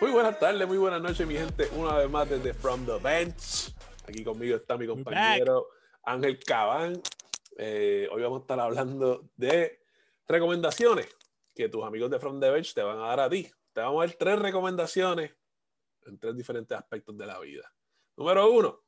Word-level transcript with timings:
Muy 0.00 0.12
buenas 0.12 0.38
tardes, 0.38 0.68
muy 0.68 0.78
buenas 0.78 1.02
noches, 1.02 1.26
mi 1.26 1.34
gente. 1.34 1.68
Una 1.74 1.96
vez 1.96 2.08
más 2.08 2.30
desde 2.30 2.54
From 2.54 2.86
the 2.86 2.98
Bench. 2.98 3.74
Aquí 4.06 4.22
conmigo 4.22 4.54
está 4.54 4.76
mi 4.76 4.86
compañero 4.86 5.70
Ángel 6.04 6.38
Cabán. 6.38 7.02
Eh, 7.56 8.08
hoy 8.12 8.22
vamos 8.22 8.38
a 8.38 8.42
estar 8.42 8.60
hablando 8.60 9.28
de 9.36 9.80
recomendaciones 10.28 11.08
que 11.52 11.68
tus 11.68 11.84
amigos 11.84 12.10
de 12.12 12.20
From 12.20 12.38
the 12.38 12.48
Bench 12.48 12.74
te 12.74 12.82
van 12.82 12.98
a 12.98 13.08
dar 13.08 13.18
a 13.18 13.28
ti. 13.28 13.50
Te 13.72 13.80
vamos 13.80 14.04
a 14.04 14.06
dar 14.06 14.16
tres 14.16 14.38
recomendaciones 14.38 15.34
en 16.06 16.16
tres 16.16 16.36
diferentes 16.36 16.78
aspectos 16.78 17.18
de 17.18 17.26
la 17.26 17.40
vida. 17.40 17.68
Número 18.16 18.52
uno, 18.52 18.84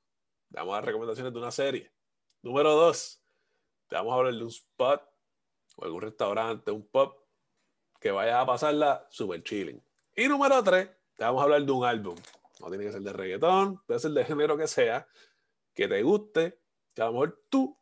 te 0.48 0.58
vamos 0.58 0.74
a 0.74 0.76
dar 0.76 0.86
recomendaciones 0.86 1.32
de 1.32 1.38
una 1.40 1.50
serie. 1.50 1.92
Número 2.40 2.72
dos, 2.76 3.20
te 3.88 3.96
vamos 3.96 4.12
a 4.12 4.16
hablar 4.16 4.34
de 4.34 4.44
un 4.44 4.48
spot 4.48 5.02
o 5.74 5.84
algún 5.84 6.02
restaurante, 6.02 6.70
un 6.70 6.86
pub 6.86 7.16
que 7.98 8.12
vaya 8.12 8.40
a 8.40 8.46
pasarla 8.46 9.08
super 9.10 9.42
chilling. 9.42 9.82
Y 10.14 10.28
número 10.28 10.62
tres, 10.62 10.88
te 11.20 11.26
vamos 11.26 11.42
a 11.42 11.44
hablar 11.44 11.62
de 11.62 11.70
un 11.70 11.84
álbum. 11.84 12.16
No 12.60 12.68
tiene 12.70 12.84
que 12.84 12.92
ser 12.92 13.02
de 13.02 13.12
reggaetón, 13.12 13.82
puede 13.86 14.00
ser 14.00 14.12
de 14.12 14.24
género 14.24 14.56
que 14.56 14.66
sea, 14.66 15.06
que 15.74 15.86
te 15.86 16.02
guste, 16.02 16.60
que 16.94 17.02
a 17.02 17.06
lo 17.06 17.12
mejor 17.12 17.44
tú, 17.50 17.78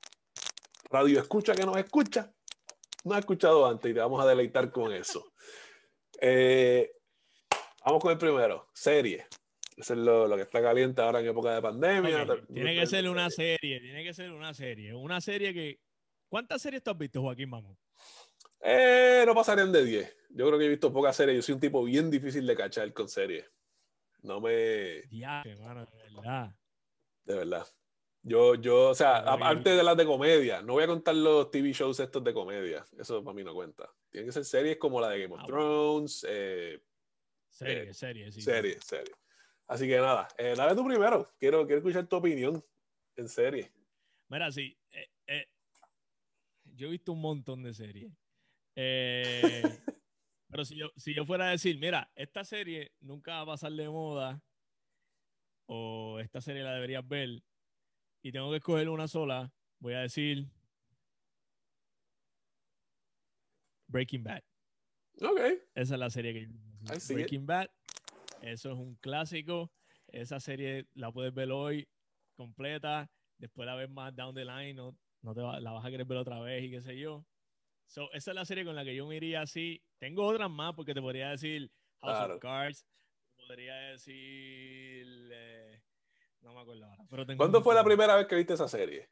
radio 0.91 1.21
escucha 1.21 1.55
que 1.55 1.65
nos 1.65 1.77
escucha, 1.77 2.35
no 3.05 3.15
has 3.15 3.21
escuchado 3.21 3.65
antes 3.65 3.89
y 3.89 3.95
te 3.95 4.01
vamos 4.01 4.21
a 4.21 4.27
deleitar 4.27 4.73
con 4.73 4.93
eso. 4.93 5.35
Eh, 6.21 6.91
vamos 7.85 8.03
con 8.03 8.11
el 8.11 8.19
primero, 8.19 8.71
serie. 8.75 9.29
Eso 9.77 9.95
es 9.95 10.01
lo, 10.01 10.35
que 10.35 10.43
está 10.43 10.61
caliente 10.61 11.01
ahora 11.01 11.21
en 11.21 11.29
época 11.29 11.55
de 11.55 11.63
pandemia. 11.63 12.27
Tiene 12.53 12.75
que 12.75 12.87
ser 12.89 13.09
una 13.09 13.31
serie, 13.31 13.79
tiene 13.79 14.03
que 14.03 14.15
ser 14.15 14.33
una 14.33 14.53
serie. 14.53 14.93
Una 14.97 15.21
serie 15.21 15.55
que. 15.55 15.79
¿Cuántas 16.29 16.61
series 16.61 16.83
tú 16.83 16.91
has 16.91 16.99
visto, 16.99 17.23
Joaquín 17.23 17.53
Vamos? 17.53 17.79
Eh, 18.61 19.25
no 19.27 19.35
pasarían 19.35 19.73
de 19.73 19.85
10. 19.85 20.17
Yo 20.31 20.47
creo 20.47 20.59
que 20.59 20.67
he 20.67 20.69
visto 20.69 20.93
pocas 20.93 21.17
series. 21.17 21.37
Yo 21.37 21.43
soy 21.43 21.55
un 21.55 21.61
tipo 21.61 21.85
bien 21.85 22.11
difícil 22.11 22.47
de 22.47 22.57
cachar 22.57 22.93
con 22.93 23.09
series. 23.09 23.51
No 24.23 24.41
me. 24.41 25.03
Ya, 25.11 25.43
hermano, 25.43 25.87
de 25.87 25.99
verdad. 26.03 26.55
De 27.25 27.35
verdad. 27.35 27.67
Yo, 28.23 28.57
yo, 28.57 28.91
o 28.91 28.95
sea, 28.95 29.19
aparte 29.19 29.71
de 29.71 29.83
las 29.83 29.97
de 29.97 30.05
comedia, 30.05 30.61
no 30.61 30.75
voy 30.75 30.85
a 30.85 30.89
contar 30.89 31.15
los 31.15 31.51
TV 31.51 31.73
shows 31.73 32.01
estos 32.01 32.23
de 32.25 32.35
comedia. 32.35 32.85
Eso 32.99 33.23
para 33.23 33.35
mí 33.35 33.45
no 33.45 33.55
cuenta. 33.55 33.89
Tienen 34.11 34.29
que 34.29 34.33
ser 34.33 34.45
series 34.45 34.77
como 34.77 35.01
la 35.01 35.11
de 35.11 35.23
Game 35.23 35.35
of 35.35 35.41
ah, 35.43 35.47
Thrones. 35.47 36.27
Eh, 36.29 36.83
series, 37.49 37.89
eh, 37.89 37.95
series, 37.95 38.35
sí. 38.35 38.43
Series, 38.43 38.85
series. 38.85 39.17
Así 39.69 39.87
que 39.87 39.99
nada, 39.99 40.27
eh, 40.37 40.55
dale 40.57 40.75
tú 40.75 40.85
primero. 40.85 41.31
Quiero, 41.39 41.65
quiero 41.67 41.79
escuchar 41.79 42.07
tu 42.07 42.17
opinión 42.17 42.63
en 43.17 43.29
serie. 43.29 43.71
Mira, 44.29 44.51
sí. 44.51 44.77
Eh, 44.91 45.11
eh, 45.27 45.47
yo 46.75 46.89
he 46.89 46.91
visto 46.91 47.13
un 47.13 47.21
montón 47.21 47.63
de 47.63 47.75
series. 47.75 48.11
Eh, 48.81 49.63
pero 50.49 50.65
si 50.65 50.77
yo, 50.77 50.93
si 50.97 51.13
yo 51.13 51.27
fuera 51.27 51.49
a 51.49 51.51
decir, 51.51 51.77
mira, 51.81 52.13
esta 52.15 52.45
serie 52.45 52.93
nunca 53.01 53.35
va 53.35 53.41
a 53.41 53.47
pasar 53.47 53.73
de 53.73 53.89
moda, 53.89 54.41
o 55.67 56.21
esta 56.21 56.41
serie 56.41 56.63
la 56.63 56.75
deberías 56.75 57.07
ver, 57.07 57.43
y 58.23 58.31
tengo 58.31 58.51
que 58.51 58.59
escoger 58.59 58.89
una 58.89 59.09
sola, 59.09 59.53
voy 59.81 59.95
a 59.95 60.01
decir 60.01 60.47
Breaking 63.89 64.23
Bad. 64.23 64.45
Ok. 65.23 65.41
Esa 65.75 65.95
es 65.95 65.99
la 65.99 66.11
serie 66.11 66.33
que 66.33 66.47
yo 66.47 67.15
Breaking 67.15 67.47
Bad. 67.47 67.69
Eso 68.43 68.71
es 68.71 68.79
un 68.79 68.95
clásico. 68.97 69.73
Esa 70.07 70.39
serie 70.39 70.87
la 70.95 71.11
puedes 71.11 71.35
ver 71.35 71.51
hoy 71.51 71.89
completa. 72.37 73.11
Después 73.39 73.67
la 73.67 73.75
ves 73.75 73.91
más 73.91 74.15
down 74.15 74.37
the 74.37 74.45
line. 74.45 74.75
No, 74.75 74.97
no 75.23 75.35
te 75.35 75.41
la 75.41 75.73
vas 75.73 75.85
a 75.85 75.91
querer 75.91 76.07
ver 76.07 76.19
otra 76.19 76.39
vez 76.39 76.63
y 76.63 76.71
qué 76.71 76.81
sé 76.81 76.97
yo. 76.97 77.27
So, 77.89 78.13
esa 78.13 78.33
es 78.33 78.35
la 78.35 78.45
serie 78.45 78.65
con 78.65 78.77
la 78.77 78.85
que 78.85 78.95
yo 78.95 79.07
me 79.07 79.17
iría 79.17 79.41
así. 79.41 79.83
Tengo 79.99 80.27
otras 80.27 80.51
más 80.51 80.75
porque 80.75 80.93
te 80.93 81.01
podría 81.01 81.31
decir 81.31 81.71
House 82.03 82.31
of 82.31 82.39
Cards. 82.39 82.87
podría 83.35 83.75
decir. 83.93 85.07
Eh, 85.33 85.83
no 86.43 86.53
me 86.53 86.61
acuerdo 86.61 86.85
ahora. 86.85 87.05
Pero 87.09 87.37
¿Cuándo 87.37 87.63
fue 87.63 87.75
la 87.75 87.83
primera 87.83 88.15
vez 88.17 88.27
que 88.27 88.37
viste 88.37 88.53
esa 88.55 88.69
serie? 88.69 89.09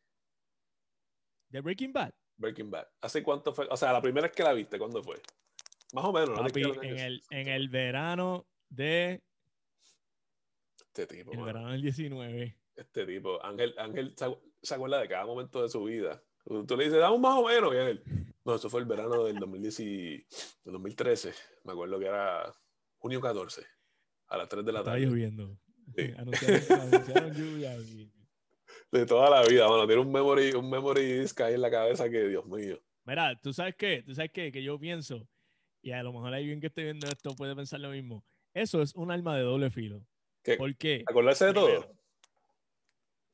¿De 1.49 1.61
Breaking 1.63 1.93
Bad? 1.93 2.13
Breaking 2.37 2.71
Bad. 2.71 2.87
¿Hace 3.01 3.23
cuánto 3.23 3.55
fue? 3.55 3.67
O 3.71 3.77
sea, 3.79 3.95
la 3.95 4.03
primera 4.03 4.27
vez 4.27 4.37
que 4.37 4.43
la 4.43 4.53
viste, 4.53 4.79
¿cuándo 4.79 5.03
fue? 5.03 5.17
Más 5.95 6.05
o 6.05 6.13
menos. 6.13 6.39
en, 6.55 6.99
el, 6.99 7.23
en 7.31 7.49
el 7.49 7.69
verano 7.71 8.47
de. 8.69 9.23
Este 10.79 11.07
tipo. 11.07 11.33
El 11.33 11.41
verano 11.41 11.73
del 11.73 11.81
19. 11.81 12.59
Este 12.75 13.07
tipo. 13.07 13.43
Ángel, 13.43 13.75
Ángel 13.79 14.15
se 14.63 14.75
acuerda 14.75 15.01
de 15.01 15.09
cada 15.09 15.25
momento 15.25 15.63
de 15.63 15.71
su 15.71 15.83
vida. 15.85 16.23
Tú 16.47 16.77
le 16.77 16.85
dices, 16.85 17.01
dame 17.01 17.17
un 17.17 17.23
más 17.23 17.35
o 17.35 17.47
menos. 17.47 17.75
Y 17.75 17.77
él, 17.77 18.03
no, 18.45 18.55
eso 18.55 18.71
fue 18.71 18.81
el 18.81 18.87
verano 18.87 19.25
del, 19.25 19.37
2013. 19.39 21.35
Me 21.65 21.73
acuerdo 21.73 21.99
que 21.99 22.07
era 22.07 22.55
junio 22.99 23.21
14, 23.21 23.67
a 24.29 24.37
las 24.37 24.49
3 24.49 24.65
de 24.65 24.73
la 24.73 24.85
tarde. 24.85 25.01
Está 25.01 25.11
lloviendo. 25.11 25.59
Sí. 25.97 26.13
De 28.93 29.05
toda 29.05 29.29
la 29.29 29.45
vida, 29.45 29.67
bueno, 29.67 29.85
tiene 29.87 30.01
un 30.01 30.13
memory, 30.13 30.53
un 30.53 30.71
memory 30.71 31.19
disc 31.19 31.41
ahí 31.41 31.55
en 31.55 31.61
la 31.61 31.71
cabeza 31.71 32.09
que, 32.09 32.29
Dios 32.29 32.47
mío. 32.47 32.81
Mira, 33.05 33.39
¿tú 33.41 33.53
sabes 33.53 33.75
qué? 33.77 34.05
¿Tú 34.05 34.15
sabes 34.15 34.31
qué? 34.33 34.53
Que 34.53 34.63
yo 34.63 34.79
pienso, 34.79 35.29
y 35.83 35.91
a 35.91 36.03
lo 36.03 36.13
mejor 36.13 36.33
alguien 36.33 36.61
que 36.61 36.69
esté 36.69 36.85
viendo 36.85 37.09
esto 37.09 37.35
puede 37.35 37.57
pensar 37.57 37.81
lo 37.81 37.91
mismo. 37.91 38.25
Eso 38.55 38.83
es 38.83 38.95
un 38.95 39.11
arma 39.11 39.37
de 39.37 39.43
doble 39.43 39.71
filo. 39.71 40.07
¿Qué? 40.43 40.57
¿Por 40.57 40.77
qué? 40.77 41.05
¿Acordarse 41.07 41.47
de 41.47 41.53
todo? 41.53 41.93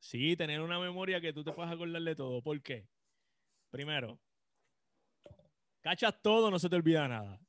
Sí, 0.00 0.36
tener 0.36 0.60
una 0.60 0.80
memoria 0.80 1.20
que 1.20 1.32
tú 1.32 1.44
te 1.44 1.52
puedas 1.52 1.72
acordar 1.72 2.02
de 2.02 2.16
todo. 2.16 2.42
¿Por 2.42 2.60
qué? 2.62 2.86
Primero, 3.72 4.20
cachas 5.80 6.20
todo, 6.20 6.50
no 6.50 6.58
se 6.58 6.68
te 6.68 6.76
olvida 6.76 7.08
nada. 7.08 7.40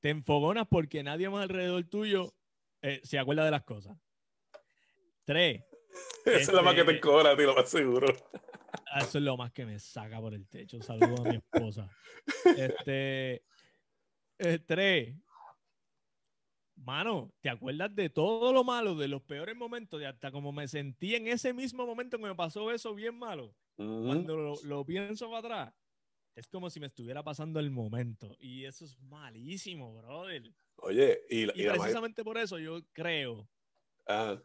Te 0.00 0.08
enfogonas 0.08 0.66
porque 0.66 1.02
nadie 1.02 1.28
más 1.28 1.42
alrededor 1.42 1.84
tuyo 1.84 2.34
eh, 2.80 3.02
se 3.04 3.18
acuerda 3.18 3.44
de 3.44 3.50
las 3.50 3.64
cosas. 3.64 3.98
Tres. 5.26 5.62
Esa 6.24 6.38
es 6.38 6.52
la 6.54 6.62
más 6.62 6.74
que 6.74 6.84
te 6.84 6.92
este, 6.92 6.96
encojona, 6.96 7.36
tío, 7.36 7.48
lo 7.48 7.54
más 7.54 7.68
seguro. 7.68 8.06
Eso 8.96 9.18
es 9.18 9.22
lo 9.22 9.36
más 9.36 9.52
que 9.52 9.66
me 9.66 9.78
saca 9.78 10.18
por 10.20 10.32
el 10.32 10.48
techo. 10.48 10.80
Saludo 10.80 11.22
a 11.22 11.28
mi 11.28 11.36
esposa. 11.36 11.90
Este. 12.56 13.44
Eh, 14.38 14.58
tres. 14.66 15.14
Mano, 16.76 17.30
¿te 17.42 17.50
acuerdas 17.50 17.94
de 17.94 18.08
todo 18.08 18.54
lo 18.54 18.64
malo, 18.64 18.94
de 18.94 19.06
los 19.06 19.20
peores 19.20 19.54
momentos, 19.54 20.00
de 20.00 20.06
hasta 20.06 20.32
como 20.32 20.50
me 20.50 20.66
sentí 20.66 21.14
en 21.14 21.26
ese 21.26 21.52
mismo 21.52 21.84
momento 21.84 22.16
que 22.16 22.24
me 22.24 22.34
pasó 22.34 22.72
eso 22.72 22.94
bien 22.94 23.18
malo? 23.18 23.54
Cuando 23.80 24.58
lo, 24.62 24.84
pienso 24.84 25.30
para 25.30 25.38
atrás, 25.38 25.74
es 26.34 26.46
como 26.48 26.68
si 26.68 26.80
me 26.80 26.88
estuviera 26.88 27.22
pasando 27.22 27.60
el 27.60 27.70
momento. 27.70 28.36
Y 28.38 28.66
eso 28.66 28.84
es 28.84 28.98
malísimo, 29.00 29.94
brother. 29.94 30.42
Oye, 30.76 31.22
y, 31.30 31.46
precisamente 31.46 32.22
por 32.22 32.36
eso 32.36 32.58
yo 32.58 32.80
creo. 32.92 33.48
Ah. 34.06 34.38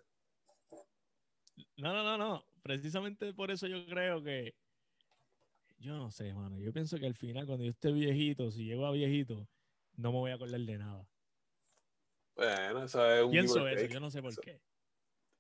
No, 1.76 1.94
no, 1.94 2.04
no, 2.04 2.18
no. 2.18 2.46
Precisamente 2.62 3.34
por 3.34 3.52
eso 3.52 3.68
yo 3.68 3.86
creo 3.86 4.24
que. 4.24 4.56
Yo 5.80 5.98
no 5.98 6.12
sé, 6.12 6.34
mano. 6.34 6.58
Yo 6.58 6.72
pienso 6.72 6.98
que 6.98 7.06
al 7.06 7.16
final, 7.16 7.46
cuando 7.46 7.66
yo 7.66 7.72
esté 7.72 7.92
viejito, 7.92 8.50
si 8.52 8.64
llego 8.64 8.86
a 8.86 8.92
viejito, 8.94 9.50
no 9.98 10.14
me 10.14 10.20
voy 10.20 10.32
a 10.32 10.36
acordar 10.36 10.62
de 10.62 10.78
nada. 10.78 11.06
Bueno, 12.38 12.86
eso 12.86 13.06
es 13.12 13.24
un. 13.26 13.32
Pienso 13.32 13.68
eso, 13.68 13.86
yo 13.86 14.00
no 14.00 14.10
sé 14.10 14.22
por 14.22 14.34
qué. 14.40 14.62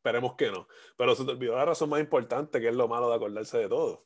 Esperemos 0.05 0.35
que 0.35 0.51
no. 0.51 0.67
Pero 0.97 1.15
se 1.15 1.25
te 1.25 1.31
olvidó 1.31 1.55
la 1.55 1.65
razón 1.65 1.89
más 1.89 1.99
importante, 1.99 2.61
que 2.61 2.67
es 2.67 2.75
lo 2.75 2.87
malo 2.87 3.09
de 3.09 3.15
acordarse 3.15 3.57
de 3.57 3.67
todo. 3.67 4.05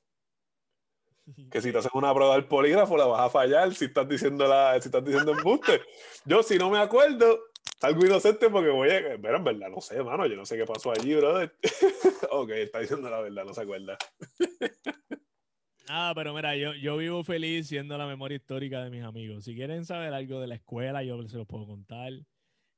Que 1.52 1.62
si 1.62 1.74
te 1.74 1.78
hacen 1.78 1.92
una 1.94 2.14
prueba 2.14 2.36
del 2.36 2.46
polígrafo, 2.46 2.96
la 2.96 3.06
vas 3.06 3.20
a 3.20 3.30
fallar 3.30 3.76
si 3.76 3.86
estás 3.86 4.08
diciendo 4.08 4.48
la, 4.48 4.80
si 4.82 4.88
estás 4.88 5.04
diciendo 5.04 5.34
embuste. 5.34 5.82
Yo, 6.24 6.42
si 6.42 6.58
no 6.58 6.70
me 6.70 6.80
acuerdo, 6.80 7.38
algo 7.82 8.06
inocente 8.06 8.50
porque 8.50 8.70
voy 8.70 8.90
a. 8.92 9.20
Pero 9.22 9.36
en 9.36 9.44
verdad, 9.44 9.68
no 9.70 9.82
sé, 9.82 10.02
mano. 10.02 10.26
Yo 10.26 10.38
no 10.38 10.46
sé 10.46 10.56
qué 10.56 10.66
pasó 10.66 10.92
allí, 10.92 11.14
brother. 11.16 11.54
ok, 12.32 12.50
está 12.52 12.80
diciendo 12.80 13.10
la 13.10 13.20
verdad, 13.20 13.44
no 13.44 13.54
se 13.54 13.62
acuerda. 13.62 13.98
Ah, 15.90 16.14
pero 16.16 16.34
mira, 16.34 16.56
yo, 16.56 16.76
yo 16.76 16.96
vivo 16.96 17.26
feliz 17.26 17.68
siendo 17.68 17.98
la 17.98 18.08
memoria 18.08 18.38
histórica 18.38 18.82
de 18.86 18.90
mis 18.90 19.04
amigos. 19.04 19.44
Si 19.44 19.54
quieren 19.54 19.84
saber 19.84 20.14
algo 20.14 20.40
de 20.40 20.48
la 20.48 20.56
escuela, 20.56 21.04
yo 21.04 21.22
se 21.28 21.36
los 21.36 21.46
puedo 21.46 21.68
contar. 21.68 22.14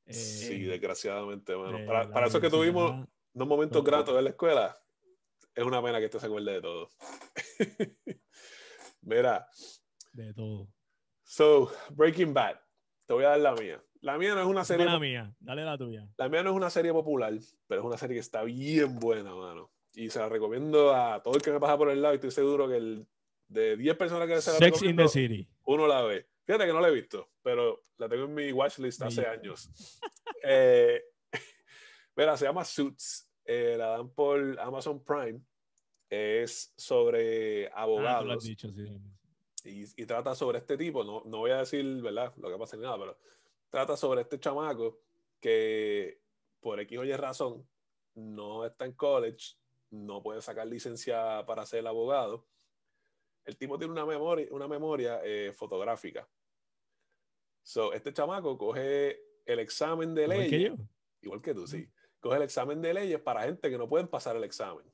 Sí, 0.08 0.66
eh, 0.66 0.68
desgraciadamente, 0.68 1.56
mano. 1.56 1.86
Para, 1.86 2.10
para 2.10 2.28
eso 2.28 2.42
que 2.42 2.50
tuvimos 2.50 3.08
unos 3.34 3.48
momentos 3.48 3.84
gratos 3.84 4.18
en 4.18 4.24
la 4.24 4.30
escuela, 4.32 4.78
es 5.56 5.64
una 5.64 5.82
pena 5.82 6.00
que 6.00 6.06
esto 6.06 6.20
se 6.20 6.26
acuerde 6.26 6.54
de 6.54 6.62
todo. 6.62 6.90
Mira. 9.02 9.48
De 10.14 10.34
todo. 10.34 10.68
So, 11.24 11.72
Breaking 11.92 12.34
Bad. 12.34 12.58
Te 13.06 13.14
voy 13.14 13.24
a 13.24 13.30
dar 13.30 13.40
la 13.40 13.54
mía. 13.54 13.84
La 14.02 14.18
mía 14.18 14.34
no 14.34 14.42
es 14.42 14.48
una 14.48 14.66
serie. 14.66 14.86
La 14.86 15.00
mía, 15.00 15.36
dale 15.40 15.64
la 15.64 15.78
tuya. 15.78 16.08
La 16.18 16.28
mía 16.28 16.44
no 16.44 16.50
es 16.52 16.56
una 16.56 16.70
serie 16.70 16.92
popular, 16.92 17.34
pero 17.68 17.82
es 17.82 17.88
una 17.88 17.98
serie 17.98 18.16
que 18.16 18.22
está 18.22 18.44
bien 18.44 19.00
buena, 19.00 19.36
mano. 19.36 19.72
Y 19.94 20.10
se 20.10 20.20
la 20.20 20.30
recomiendo 20.30 20.96
a 20.96 21.22
todo 21.22 21.36
el 21.36 21.42
que 21.42 21.52
me 21.52 21.60
pasa 21.60 21.78
por 21.78 21.90
el 21.90 22.02
lado 22.02 22.14
y 22.14 22.16
estoy 22.16 22.32
seguro 22.32 22.68
que 22.68 22.78
el, 22.78 23.08
de 23.52 23.78
10 23.78 23.98
personas 23.98 24.28
que 24.28 24.42
se 24.42 24.52
la 24.52 24.58
Sex 24.58 24.82
in 24.84 24.96
the 24.96 25.08
City. 25.08 25.48
uno 25.66 25.88
la 25.88 26.02
ve. 26.04 26.28
Fíjate 26.46 26.66
que 26.66 26.74
no 26.74 26.82
la 26.82 26.90
he 26.90 26.94
visto, 26.94 27.30
pero 27.42 27.86
la 27.98 28.10
tengo 28.10 28.26
en 28.26 28.34
mi 28.34 28.52
watchlist 28.52 29.02
hace 29.02 29.26
años. 29.28 29.70
eh, 30.44 31.04
mira, 32.16 32.38
se 32.38 32.46
llama 32.46 32.66
Suits. 32.66 33.30
Eh, 33.46 33.76
la 33.78 33.90
dan 33.90 34.10
por 34.10 34.60
Amazon 34.60 35.04
Prime. 35.04 35.42
Es 36.10 36.74
sobre 36.76 37.68
ah, 37.68 37.84
abogados. 37.84 38.44
dicho, 38.44 38.70
sí. 38.72 38.86
y, 39.64 40.02
y, 40.02 40.06
trata 40.06 40.36
sobre 40.36 40.58
este 40.58 40.78
tipo. 40.78 41.04
No, 41.04 41.24
no 41.26 41.40
voy 41.40 41.52
a 41.52 41.58
decir, 41.58 41.86
¿verdad? 42.02 42.34
Lo 42.38 42.52
que 42.52 42.58
pasa 42.58 42.76
ni 42.76 42.84
nada, 42.84 43.00
pero 43.00 43.18
trata 43.70 43.96
sobre 43.96 44.22
este 44.22 44.40
chamaco 44.40 45.02
que 45.40 46.22
por 46.60 46.80
X 46.82 46.98
o 47.00 47.04
Y 47.04 47.14
razón 47.14 47.68
no 48.16 48.66
está 48.66 48.86
en 48.86 48.94
college, 48.94 49.56
no 49.90 50.22
puede 50.22 50.42
sacar 50.42 50.68
licencia 50.68 51.44
para 51.46 51.66
ser 51.66 51.86
abogado. 51.88 52.46
El 53.52 53.58
tipo 53.58 53.78
tiene 53.78 53.92
una 53.92 54.06
memoria, 54.06 54.48
una 54.52 54.66
memoria 54.66 55.20
eh, 55.26 55.52
fotográfica. 55.52 56.26
So, 57.62 57.92
este 57.92 58.14
chamaco 58.14 58.58
coge 58.58 59.22
el 59.46 59.60
examen 59.60 60.16
de 60.16 60.26
leyes. 60.26 60.72
Igual 61.22 61.42
que 61.42 61.54
tú, 61.54 61.68
sí. 61.68 61.86
Coge 62.22 62.38
el 62.38 62.44
examen 62.44 62.82
de 62.82 62.94
leyes 62.94 63.20
para 63.20 63.44
gente 63.44 63.70
que 63.70 63.78
no 63.78 63.90
pueden 63.90 64.08
pasar 64.08 64.38
el 64.38 64.46
examen. 64.46 64.90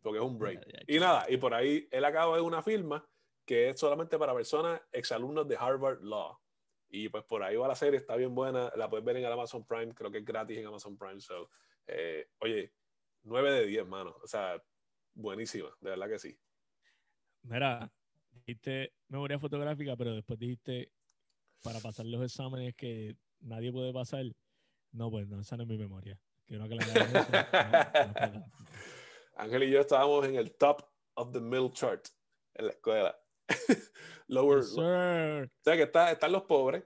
Porque 0.00 0.18
es 0.18 0.24
un 0.24 0.38
break. 0.38 0.66
Y 0.86 0.98
nada, 0.98 1.26
y 1.28 1.36
por 1.36 1.52
ahí 1.52 1.86
él 1.90 2.02
acaba 2.06 2.36
de 2.36 2.40
una 2.40 2.62
firma 2.62 3.06
que 3.44 3.68
es 3.68 3.78
solamente 3.78 4.18
para 4.18 4.34
personas 4.34 4.80
exalumnos 4.92 5.46
de 5.46 5.58
Harvard 5.58 6.00
Law. 6.00 6.38
Y 6.88 7.10
pues 7.10 7.22
por 7.24 7.42
ahí 7.42 7.56
va 7.56 7.68
la 7.68 7.74
serie, 7.74 7.98
está 7.98 8.16
bien 8.16 8.34
buena. 8.34 8.72
La 8.76 8.88
puedes 8.88 9.04
ver 9.04 9.18
en 9.18 9.26
Amazon 9.26 9.66
Prime, 9.66 9.94
creo 9.94 10.10
que 10.10 10.18
es 10.18 10.24
gratis 10.24 10.56
en 10.56 10.68
Amazon 10.68 10.96
Prime. 10.96 11.20
So, 11.20 11.50
eh, 11.86 12.30
oye, 12.38 12.72
9 13.24 13.52
de 13.52 13.66
10, 13.66 13.86
mano. 13.86 14.16
O 14.22 14.26
sea, 14.26 14.58
buenísima, 15.12 15.68
de 15.80 15.90
verdad 15.90 16.08
que 16.08 16.18
sí. 16.18 16.40
Mira, 17.42 17.90
dijiste 18.32 18.92
memoria 19.08 19.38
fotográfica, 19.38 19.96
pero 19.96 20.14
después 20.14 20.38
dijiste 20.38 20.92
para 21.62 21.80
pasar 21.80 22.06
los 22.06 22.22
exámenes 22.22 22.74
que 22.74 23.16
nadie 23.40 23.72
puede 23.72 23.92
pasar. 23.92 24.24
No, 24.92 25.10
pues 25.10 25.28
no, 25.28 25.40
esa 25.40 25.56
no 25.56 25.62
es 25.64 25.68
mi 25.68 25.78
memoria. 25.78 26.18
Quiero 26.46 26.68
que 26.68 26.78
Ángel 29.36 29.62
y 29.62 29.70
yo 29.70 29.80
estábamos 29.80 30.26
en 30.26 30.34
el 30.34 30.56
top 30.56 30.82
of 31.14 31.32
the 31.32 31.40
middle 31.40 31.70
chart 31.70 32.06
en 32.54 32.66
la 32.66 32.72
escuela. 32.72 33.16
Lower. 34.28 34.58
O 34.58 35.48
sea 35.62 35.76
que 35.76 35.82
está, 35.82 36.10
están 36.10 36.32
los 36.32 36.42
pobres, 36.42 36.84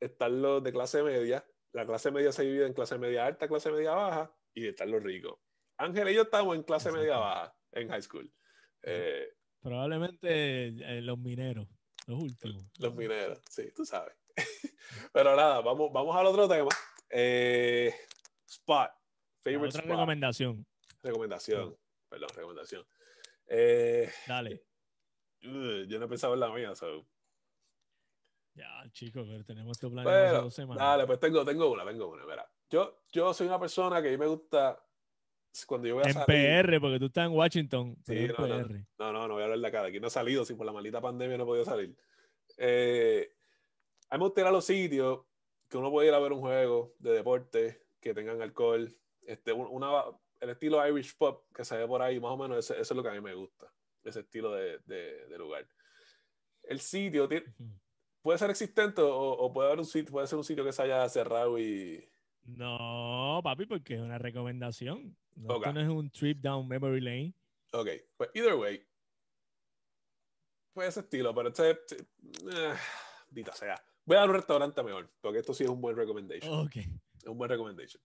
están 0.00 0.40
los 0.40 0.62
de 0.62 0.72
clase 0.72 1.02
media. 1.02 1.44
La 1.72 1.86
clase 1.86 2.10
media 2.10 2.32
se 2.32 2.44
divide 2.44 2.66
en 2.66 2.72
clase 2.72 2.98
media 2.98 3.26
alta, 3.26 3.48
clase 3.48 3.70
media 3.70 3.92
baja 3.92 4.34
y 4.54 4.68
están 4.68 4.90
los 4.90 5.02
ricos. 5.02 5.38
Ángel 5.76 6.08
y 6.08 6.14
yo 6.14 6.22
estamos 6.22 6.56
en 6.56 6.62
clase 6.62 6.90
media 6.90 7.18
baja 7.18 7.54
en 7.72 7.88
high 7.88 8.02
school. 8.02 8.32
Eh, 8.82 9.28
Probablemente 9.64 10.66
eh, 10.66 11.00
los 11.00 11.18
mineros, 11.18 11.66
los 12.06 12.22
últimos. 12.22 12.66
Los 12.78 12.94
mineros, 12.94 13.40
sí, 13.48 13.72
tú 13.74 13.86
sabes. 13.86 14.14
Pero 15.14 15.34
nada, 15.34 15.62
vamos, 15.62 15.90
vamos 15.90 16.14
al 16.14 16.26
otro 16.26 16.46
tema. 16.46 16.68
Eh, 17.08 17.94
spot. 18.46 18.90
Favorite 19.42 19.78
otra 19.78 19.90
recomendación. 19.90 20.66
Recomendación. 21.02 21.74
Perdón, 22.10 22.28
recomendación. 22.36 22.86
Dale. 24.26 24.66
yo 25.40 25.98
no 25.98 26.04
he 26.04 26.08
pensado 26.08 26.34
en 26.34 26.40
la 26.40 26.52
mía, 26.52 26.74
so. 26.74 27.06
Ya, 28.52 28.68
chicos, 28.92 29.26
pero 29.26 29.46
tenemos 29.46 29.78
tu 29.78 29.90
plan 29.90 30.06
hace 30.06 30.42
dos 30.42 30.54
semanas. 30.54 30.84
Dale, 30.84 31.06
pues 31.06 31.18
tengo, 31.20 31.42
tengo 31.42 31.72
una, 31.72 31.86
tengo 31.86 32.10
una. 32.10 32.26
Mira, 32.26 32.46
yo, 32.68 33.02
yo 33.10 33.32
soy 33.32 33.46
una 33.46 33.58
persona 33.58 34.02
que 34.02 34.08
a 34.08 34.10
mí 34.10 34.18
me 34.18 34.26
gusta 34.26 34.78
cuando 35.66 35.86
yo 35.86 35.94
voy 35.94 36.04
a 36.04 36.10
en 36.10 36.24
PR, 36.26 36.80
porque 36.80 36.98
tú 36.98 37.06
estás 37.06 37.26
en 37.26 37.32
Washington. 37.32 37.96
Sí, 38.04 38.26
no, 38.26 38.46
no, 38.46 38.62
no, 38.98 39.12
no, 39.12 39.28
no, 39.28 39.34
voy 39.34 39.42
a 39.42 39.44
hablar 39.44 39.60
de 39.60 39.66
acá. 39.68 39.84
aquí 39.84 40.00
no 40.00 40.08
he 40.08 40.10
salido, 40.10 40.44
si 40.44 40.54
por 40.54 40.66
la 40.66 40.72
maldita 40.72 41.00
pandemia 41.00 41.36
no 41.36 41.44
he 41.44 41.46
podido 41.46 41.64
salir. 41.64 41.94
Eh, 42.58 43.32
a 44.10 44.16
mí 44.16 44.18
me 44.18 44.26
gusta 44.26 44.40
ir 44.40 44.46
a 44.48 44.50
los 44.50 44.64
sitios 44.64 45.20
que 45.68 45.78
uno 45.78 45.90
puede 45.90 46.08
ir 46.08 46.14
a 46.14 46.18
ver 46.18 46.32
un 46.32 46.40
juego 46.40 46.94
de 46.98 47.12
deporte, 47.12 47.82
que 48.00 48.14
tengan 48.14 48.42
alcohol, 48.42 48.94
este, 49.22 49.52
una, 49.52 50.04
el 50.40 50.50
estilo 50.50 50.86
Irish 50.86 51.16
Pop 51.16 51.46
que 51.54 51.64
se 51.64 51.76
ve 51.76 51.86
por 51.86 52.02
ahí, 52.02 52.20
más 52.20 52.32
o 52.32 52.36
menos, 52.36 52.58
eso, 52.58 52.74
es 52.74 52.90
lo 52.90 53.02
que 53.02 53.08
a 53.08 53.12
mí 53.12 53.20
me 53.20 53.34
gusta, 53.34 53.72
ese 54.02 54.20
estilo 54.20 54.52
de, 54.52 54.78
de, 54.86 55.38
lugar. 55.38 55.66
El 56.62 56.80
sitio 56.80 57.28
puede 58.22 58.38
ser 58.38 58.50
existente 58.50 59.00
o, 59.00 59.10
o, 59.10 59.52
puede 59.52 59.68
haber 59.68 59.80
un 59.80 59.86
sitio, 59.86 60.12
puede 60.12 60.26
ser 60.26 60.38
un 60.38 60.44
sitio 60.44 60.64
que 60.64 60.72
se 60.72 60.82
haya 60.82 61.08
cerrado 61.08 61.58
y... 61.58 62.08
No, 62.44 63.40
papi, 63.42 63.66
porque 63.66 63.94
es 63.94 64.00
una 64.00 64.18
recomendación. 64.18 65.16
No, 65.36 65.58
no 65.58 65.80
es 65.80 65.88
un 65.88 66.10
trip 66.10 66.40
down 66.40 66.68
memory 66.68 67.00
lane. 67.00 67.34
Ok, 67.72 67.88
pues 68.16 68.30
either 68.34 68.54
way, 68.54 68.86
pues 70.74 70.88
ese 70.88 71.00
estilo, 71.00 71.34
pero 71.34 71.48
este, 71.48 71.70
este 71.70 71.96
eh, 72.52 73.44
sea. 73.54 73.82
Voy 74.04 74.16
a 74.16 74.20
dar 74.20 74.28
un 74.28 74.34
restaurante 74.34 74.82
mejor, 74.82 75.10
porque 75.20 75.38
esto 75.38 75.54
sí 75.54 75.64
es 75.64 75.70
un 75.70 75.80
buen 75.80 75.96
recommendation. 75.96 76.52
Ok. 76.52 76.76
Es 76.76 77.26
un 77.26 77.38
buen 77.38 77.48
recommendation. 77.48 78.02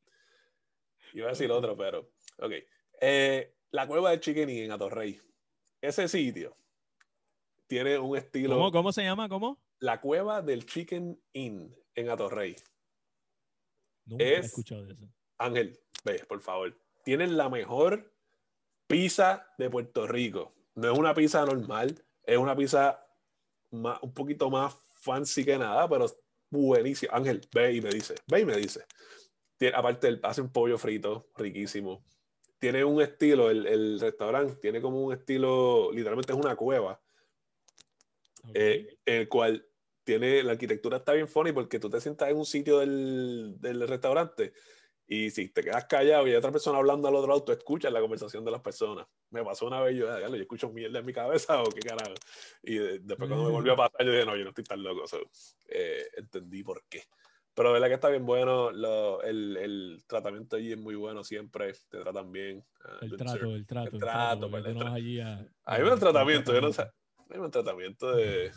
Iba 1.13 1.27
a 1.27 1.29
decir 1.29 1.51
otro, 1.51 1.75
pero. 1.75 2.11
Ok. 2.37 2.53
Eh, 3.01 3.55
la 3.71 3.87
cueva 3.87 4.11
de 4.11 4.19
Chicken 4.19 4.49
Inn 4.49 4.63
en 4.65 4.71
Atorrey. 4.71 5.19
Ese 5.81 6.07
sitio 6.07 6.55
tiene 7.67 7.97
un 7.97 8.17
estilo. 8.17 8.55
¿Cómo, 8.55 8.71
¿Cómo 8.71 8.91
se 8.93 9.03
llama? 9.03 9.27
¿Cómo? 9.27 9.59
La 9.79 9.99
cueva 9.99 10.41
del 10.41 10.65
Chicken 10.65 11.19
Inn 11.33 11.75
en 11.95 12.09
Atorrey. 12.09 12.55
Nunca 14.09 14.23
he 14.23 14.37
escuchado 14.39 14.85
de 14.85 14.93
eso. 14.93 15.07
Ángel, 15.37 15.79
ve, 16.03 16.25
por 16.27 16.41
favor 16.41 16.75
tienen 17.03 17.37
la 17.37 17.49
mejor 17.49 18.13
pizza 18.87 19.47
de 19.57 19.69
Puerto 19.69 20.07
Rico. 20.07 20.53
No 20.75 20.91
es 20.91 20.97
una 20.97 21.13
pizza 21.13 21.45
normal, 21.45 22.03
es 22.23 22.37
una 22.37 22.55
pizza 22.55 23.03
un 23.71 24.13
poquito 24.13 24.49
más 24.49 24.75
fancy 24.91 25.45
que 25.45 25.57
nada, 25.57 25.87
pero 25.89 26.05
buenísima. 26.49 27.13
Ángel, 27.15 27.41
ve 27.53 27.73
y 27.73 27.81
me 27.81 27.89
dice, 27.89 28.15
ve 28.27 28.41
y 28.41 28.45
me 28.45 28.55
dice. 28.55 28.85
Tiene, 29.57 29.75
aparte, 29.75 30.19
hace 30.23 30.41
un 30.41 30.51
pollo 30.51 30.77
frito 30.77 31.29
riquísimo. 31.35 32.03
Tiene 32.59 32.83
un 32.83 33.01
estilo, 33.01 33.49
el, 33.49 33.99
restaurante 33.99 34.55
tiene 34.55 34.81
como 34.81 35.01
un 35.01 35.13
estilo, 35.13 35.91
literalmente 35.91 36.33
es 36.33 36.37
una 36.37 36.55
cueva, 36.55 37.01
eh, 38.53 38.97
en 39.05 39.21
el 39.21 39.29
cual 39.29 39.65
tiene, 40.09 40.41
la 40.41 40.53
arquitectura 40.53 40.97
está 40.97 41.13
bien 41.13 41.27
funny 41.27 41.51
porque 41.51 41.79
tú 41.79 41.87
te 41.87 42.01
sientas 42.01 42.29
en 42.29 42.37
un 42.37 42.45
sitio 42.45 42.79
del, 42.79 43.55
del 43.59 43.87
restaurante 43.87 44.53
y 45.05 45.29
si 45.29 45.49
te 45.49 45.63
quedas 45.63 45.85
callado 45.85 46.27
y 46.27 46.31
hay 46.31 46.35
otra 46.35 46.51
persona 46.51 46.79
hablando 46.79 47.07
al 47.07 47.15
otro 47.15 47.29
lado, 47.29 47.43
tú 47.43 47.51
escuchas 47.51 47.93
la 47.93 48.01
conversación 48.01 48.43
de 48.43 48.51
las 48.51 48.61
personas. 48.61 49.05
Me 49.29 49.43
pasó 49.43 49.67
una 49.67 49.81
vez, 49.81 49.95
yo, 49.95 50.05
yo 50.07 50.35
escucho 50.35 50.69
mierda 50.69 50.99
en 50.99 51.05
mi 51.05 51.13
cabeza 51.13 51.61
o 51.63 51.65
qué 51.65 51.81
carajo. 51.81 52.13
Y 52.63 52.77
después 52.77 53.29
cuando 53.29 53.43
me 53.43 53.51
volvió 53.51 53.73
a 53.73 53.75
pasar, 53.75 54.03
yo 54.03 54.11
dije, 54.11 54.25
no, 54.25 54.35
yo 54.35 54.43
no 54.43 54.49
estoy 54.49 54.63
tan 54.63 54.81
loco. 54.81 55.03
Eh, 55.67 56.07
entendí 56.17 56.63
por 56.63 56.83
qué. 56.89 57.03
Pero 57.53 57.69
de 57.69 57.73
verdad 57.73 57.87
que 57.87 57.93
está 57.95 58.09
bien 58.09 58.25
bueno. 58.25 58.71
Lo, 58.71 59.21
el, 59.21 59.57
el, 59.57 60.03
tratamiento 60.07 60.55
allí 60.55 60.71
es 60.71 60.77
muy 60.77 60.95
bueno 60.95 61.23
siempre. 61.23 61.73
Te 61.89 61.99
tratan 61.99 62.31
bien. 62.31 62.63
Uh, 62.83 63.05
el, 63.05 63.17
trato, 63.17 63.55
el 63.55 63.65
trato, 63.65 63.89
el 63.91 63.99
trato. 63.99 64.45
El 64.45 64.63
trato. 64.63 64.79
Pues, 64.79 64.93
allí 64.93 65.19
a, 65.19 65.45
hay 65.65 65.81
un 65.83 65.99
tratamiento. 65.99 66.53
Yo 66.53 66.61
no 66.61 66.71
sé. 66.71 66.83
Hay 67.31 67.39
un 67.39 67.51
tratamiento 67.51 68.15
de 68.15 68.51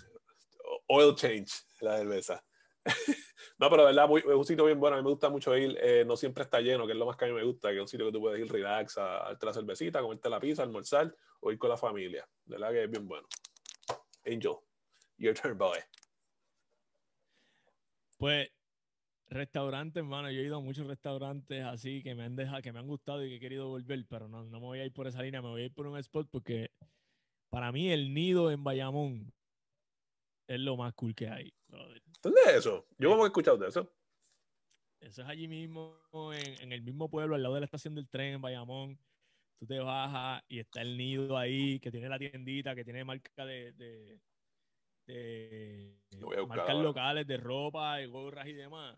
oil 0.87 1.15
change, 1.15 1.53
la 1.81 1.99
cerveza. 1.99 2.45
no, 3.59 3.71
pero 3.71 3.85
verdad, 3.85 4.09
es 4.17 4.25
un 4.25 4.45
sitio 4.45 4.65
bien 4.65 4.81
bueno. 4.81 4.97
A 4.97 4.99
mí 4.99 5.05
me 5.05 5.11
gusta 5.11 5.29
mucho 5.29 5.57
ir. 5.57 5.79
Eh, 5.81 6.05
no 6.05 6.17
siempre 6.17 6.45
está 6.45 6.61
lleno, 6.61 6.87
que 6.87 6.93
es 6.93 6.99
lo 6.99 7.07
más 7.07 7.17
que 7.17 7.25
a 7.25 7.29
mí 7.29 7.35
me 7.35 7.45
gusta, 7.45 7.71
que 7.71 7.77
es 7.77 7.81
un 7.81 7.89
sitio 7.89 8.07
que 8.07 8.13
tú 8.13 8.21
puedes 8.21 8.41
ir 8.41 8.51
relax, 8.51 8.99
a 8.99 9.03
darte 9.03 9.47
la 9.47 9.53
cervecita, 9.53 10.01
comerte 10.01 10.29
la 10.29 10.41
pizza, 10.41 10.63
almorzar 10.63 11.15
o 11.41 11.53
ir 11.53 11.59
con 11.59 11.71
la 11.71 11.77
familia. 11.77 12.29
De 12.45 12.57
verdad 12.57 12.73
que 12.73 12.85
es 12.85 12.91
bien 12.91 13.07
bueno. 13.07 13.27
Angel, 14.27 14.57
your 15.19 15.35
turn, 15.35 15.57
boy. 15.59 15.79
Pues, 18.19 18.49
restaurantes, 19.29 20.01
hermano. 20.01 20.31
Yo 20.31 20.41
he 20.41 20.45
ido 20.45 20.57
a 20.57 20.61
muchos 20.61 20.87
restaurantes 20.87 21.65
así 21.65 22.03
que 22.03 22.15
me 22.15 22.25
han 22.25 22.37
dejado, 22.37 22.63
que 22.63 22.73
me 22.73 22.79
han 22.79 22.87
gustado 22.87 23.25
y 23.25 23.31
que 23.31 23.37
he 23.37 23.41
querido 23.41 23.69
volver, 23.69 24.05
pero 24.09 24.29
no, 24.29 24.45
no 24.45 24.61
me 24.61 24.67
voy 24.67 24.81
a 24.81 24.85
ir 24.85 24.93
por 24.93 25.07
esa 25.07 25.23
línea, 25.23 25.43
me 25.43 25.49
voy 25.49 25.63
a 25.63 25.65
ir 25.67 25.75
por 25.75 25.87
un 25.87 25.99
spot 25.99 26.29
porque 26.31 26.71
para 27.51 27.73
mí 27.73 27.91
el 27.91 28.15
nido 28.15 28.51
en 28.51 28.63
Bayamón 28.63 29.33
es 30.47 30.61
lo 30.61 30.77
más 30.77 30.95
cool 30.95 31.15
que 31.15 31.29
hay. 31.29 31.53
¿Dónde 32.23 32.41
es 32.47 32.57
eso? 32.57 32.87
Yo 32.99 33.15
no 33.17 33.25
he 33.25 33.27
escuchado 33.27 33.57
de 33.57 33.69
eso. 33.69 33.93
Eso 35.01 35.23
es 35.23 35.29
allí 35.29 35.49
mismo, 35.49 35.99
en, 36.33 36.73
el 36.73 36.83
mismo 36.83 37.11
pueblo, 37.11 37.35
al 37.35 37.43
lado 37.43 37.55
de 37.55 37.61
la 37.61 37.67
estación 37.67 37.95
del 37.95 38.09
tren 38.09 38.35
en 38.35 38.41
Bayamón. 38.41 38.99
Tú 39.59 39.67
te 39.67 39.81
bajas 39.81 40.43
y 40.49 40.61
está 40.61 40.83
el 40.83 40.97
nido 40.97 41.37
ahí, 41.37 41.81
que 41.81 41.91
tiene 41.91 42.09
la 42.09 42.19
tiendita, 42.19 42.75
que 42.75 42.85
tiene 42.85 43.05
marca 43.05 43.45
de, 43.45 43.73
de, 43.73 44.21
marcas 46.47 46.77
locales 46.77 47.27
de 47.27 47.37
ropa 47.37 48.01
y 48.01 48.07
gorras 48.07 48.47
y 48.47 48.53
demás. 48.53 48.97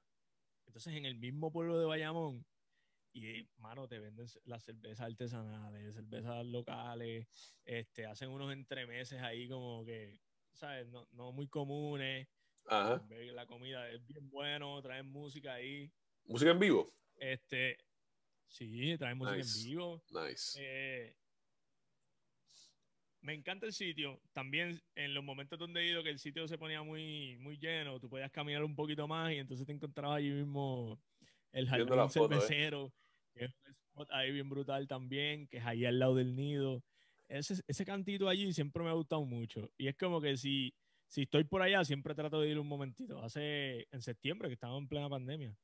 Entonces, 0.66 0.94
en 0.94 1.06
el 1.06 1.16
mismo 1.16 1.50
pueblo 1.50 1.78
de 1.78 1.86
Bayamón, 1.86 2.44
y 3.14 3.48
mano, 3.58 3.86
te 3.86 3.98
venden 3.98 4.26
las 4.44 4.64
cervezas 4.64 5.06
artesanales, 5.06 5.94
cervezas 5.94 6.44
locales, 6.44 7.26
este, 7.64 8.06
hacen 8.06 8.28
unos 8.30 8.52
entremeses 8.52 9.22
ahí 9.22 9.48
como 9.48 9.84
que 9.84 10.18
¿sabes? 10.54 10.88
No, 10.88 11.06
no 11.12 11.32
muy 11.32 11.48
comunes. 11.48 12.28
Ajá. 12.66 13.02
La 13.32 13.46
comida 13.46 13.88
es 13.90 14.06
bien 14.06 14.28
bueno, 14.30 14.80
traen 14.80 15.06
música 15.06 15.54
ahí. 15.54 15.90
¿Música 16.24 16.50
en 16.50 16.58
vivo? 16.58 16.94
Este, 17.16 17.78
sí, 18.48 18.96
traen 18.96 19.18
música 19.18 19.36
en 19.36 19.64
vivo. 19.64 20.02
Nice. 20.10 20.58
Eh, 20.60 21.16
me 23.20 23.34
encanta 23.34 23.66
el 23.66 23.72
sitio. 23.72 24.20
También 24.32 24.80
en 24.94 25.14
los 25.14 25.24
momentos 25.24 25.58
donde 25.58 25.80
he 25.80 25.90
ido 25.90 26.02
que 26.02 26.10
el 26.10 26.18
sitio 26.18 26.48
se 26.48 26.58
ponía 26.58 26.82
muy, 26.82 27.36
muy 27.38 27.58
lleno, 27.58 28.00
tú 28.00 28.08
podías 28.08 28.30
caminar 28.30 28.64
un 28.64 28.74
poquito 28.74 29.06
más 29.06 29.32
y 29.32 29.36
entonces 29.36 29.66
te 29.66 29.72
encontrabas 29.72 30.18
allí 30.18 30.30
mismo 30.30 31.00
el 31.52 31.68
jardín 31.68 31.98
¿eh? 31.98 32.08
cervecero, 32.08 32.92
que 33.34 33.44
es 33.46 33.54
un 33.66 33.72
spot 33.72 34.08
ahí 34.10 34.32
bien 34.32 34.48
brutal 34.48 34.88
también, 34.88 35.46
que 35.48 35.58
es 35.58 35.64
ahí 35.64 35.84
al 35.84 35.98
lado 35.98 36.14
del 36.14 36.34
nido 36.34 36.82
ese, 37.38 37.62
ese 37.66 37.84
cantito 37.84 38.28
allí 38.28 38.52
siempre 38.52 38.82
me 38.82 38.90
ha 38.90 38.94
gustado 38.94 39.24
mucho. 39.24 39.70
Y 39.76 39.88
es 39.88 39.96
como 39.96 40.20
que 40.20 40.36
si, 40.36 40.74
si 41.06 41.22
estoy 41.22 41.44
por 41.44 41.62
allá, 41.62 41.84
siempre 41.84 42.14
trato 42.14 42.40
de 42.40 42.48
ir 42.48 42.58
un 42.58 42.68
momentito. 42.68 43.22
Hace 43.22 43.86
en 43.90 44.02
septiembre, 44.02 44.48
que 44.48 44.54
estaba 44.54 44.76
en 44.76 44.88
plena 44.88 45.08
pandemia. 45.08 45.56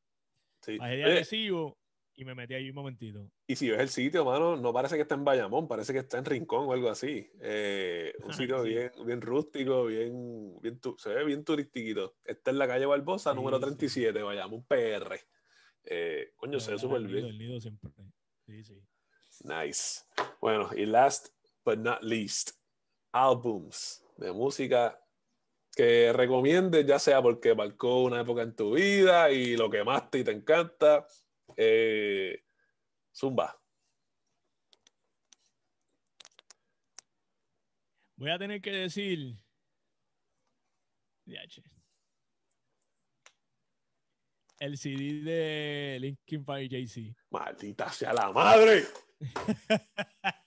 Sí. 0.62 0.76
Bajé 0.76 0.96
de 0.96 1.04
agresivo 1.04 1.78
y 2.14 2.24
me 2.24 2.34
metí 2.34 2.54
ahí 2.54 2.68
un 2.68 2.74
momentito. 2.74 3.30
Y 3.46 3.56
si 3.56 3.70
ves 3.70 3.80
el 3.80 3.88
sitio, 3.88 4.24
mano, 4.24 4.56
no 4.56 4.72
parece 4.72 4.96
que 4.96 5.02
está 5.02 5.14
en 5.14 5.24
Bayamón, 5.24 5.66
parece 5.68 5.92
que 5.92 6.00
está 6.00 6.18
en 6.18 6.24
Rincón 6.24 6.68
o 6.68 6.72
algo 6.72 6.90
así. 6.90 7.30
Eh, 7.40 8.14
un 8.22 8.34
sitio 8.34 8.62
bien, 8.62 8.90
bien 9.06 9.20
rústico, 9.20 9.86
bien, 9.86 10.60
bien 10.60 10.78
se 10.98 11.10
ve 11.10 11.24
bien 11.24 11.44
turistiquito. 11.44 12.16
Está 12.24 12.50
en 12.50 12.58
la 12.58 12.66
calle 12.66 12.86
Barbosa, 12.86 13.32
número 13.32 13.58
37, 13.58 14.22
Bayamón 14.22 14.64
PR. 14.64 15.18
Eh, 15.84 16.32
coño, 16.36 16.60
se 16.60 16.72
ve 16.72 16.78
súper 16.78 17.02
bien. 17.02 17.24
El 17.24 17.38
nido 17.38 17.60
siempre. 17.60 17.90
Sí, 18.46 18.64
sí. 18.64 18.82
Nice. 19.44 20.02
Bueno, 20.40 20.68
y 20.76 20.84
last 20.84 21.28
but 21.64 21.78
not 21.78 22.02
least, 22.02 22.52
álbums 23.12 24.04
de 24.16 24.32
música 24.32 25.00
que 25.74 26.12
recomiendes, 26.12 26.86
ya 26.86 26.98
sea 26.98 27.22
porque 27.22 27.54
marcó 27.54 28.02
una 28.02 28.20
época 28.20 28.42
en 28.42 28.54
tu 28.54 28.74
vida 28.74 29.30
y 29.30 29.56
lo 29.56 29.70
quemaste 29.70 30.18
y 30.18 30.24
te 30.24 30.32
encanta. 30.32 31.06
Eh, 31.56 32.42
Zumba. 33.14 33.58
Voy 38.16 38.30
a 38.30 38.38
tener 38.38 38.60
que 38.60 38.70
decir. 38.70 39.34
El 44.58 44.76
CD 44.76 45.22
de 45.22 45.98
Linkin 46.00 46.44
Park 46.44 46.68
JC. 46.68 47.14
Maldita 47.30 47.90
sea 47.90 48.12
la 48.12 48.30
madre. 48.30 48.84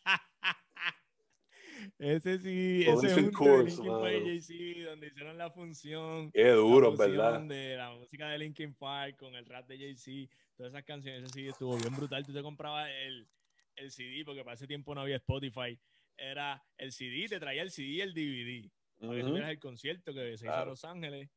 Ese 2.03 2.37
sí, 2.37 2.83
ese 2.85 3.07
es 3.07 3.13
un 3.13 3.23
Linkin 3.23 3.31
Park 3.31 3.69
JC, 3.69 4.83
donde 4.83 5.07
hicieron 5.07 5.37
la 5.37 5.49
función. 5.49 6.31
Qué 6.31 6.49
duro, 6.49 6.97
¿verdad? 6.97 7.39
De 7.43 7.77
la 7.77 7.91
música 7.91 8.27
de 8.27 8.39
Linkin 8.39 8.73
Park 8.73 9.15
con 9.17 9.33
el 9.35 9.45
rap 9.45 9.69
de 9.69 9.77
JC, 9.77 10.29
todas 10.57 10.73
esas 10.73 10.83
canciones, 10.83 11.23
ese 11.23 11.33
sí 11.33 11.47
estuvo 11.47 11.77
bien 11.77 11.95
brutal. 11.95 12.25
Tú 12.25 12.33
te 12.33 12.41
comprabas 12.41 12.89
el, 13.05 13.29
el 13.77 13.89
CD, 13.89 14.25
porque 14.25 14.43
para 14.43 14.55
ese 14.55 14.67
tiempo 14.67 14.93
no 14.93 14.99
había 14.99 15.15
Spotify. 15.15 15.79
Era 16.17 16.61
el 16.77 16.91
CD, 16.91 17.29
te 17.29 17.39
traía 17.39 17.61
el 17.61 17.71
CD 17.71 17.87
y 17.87 18.01
el 18.01 18.13
DVD. 18.13 18.69
Para 18.99 19.15
que 19.15 19.23
tuvieras 19.23 19.49
el 19.51 19.59
concierto 19.59 20.13
que 20.13 20.37
se 20.37 20.45
hizo 20.45 20.61
en 20.61 20.67
Los 20.67 20.83
Ángeles. 20.83 21.29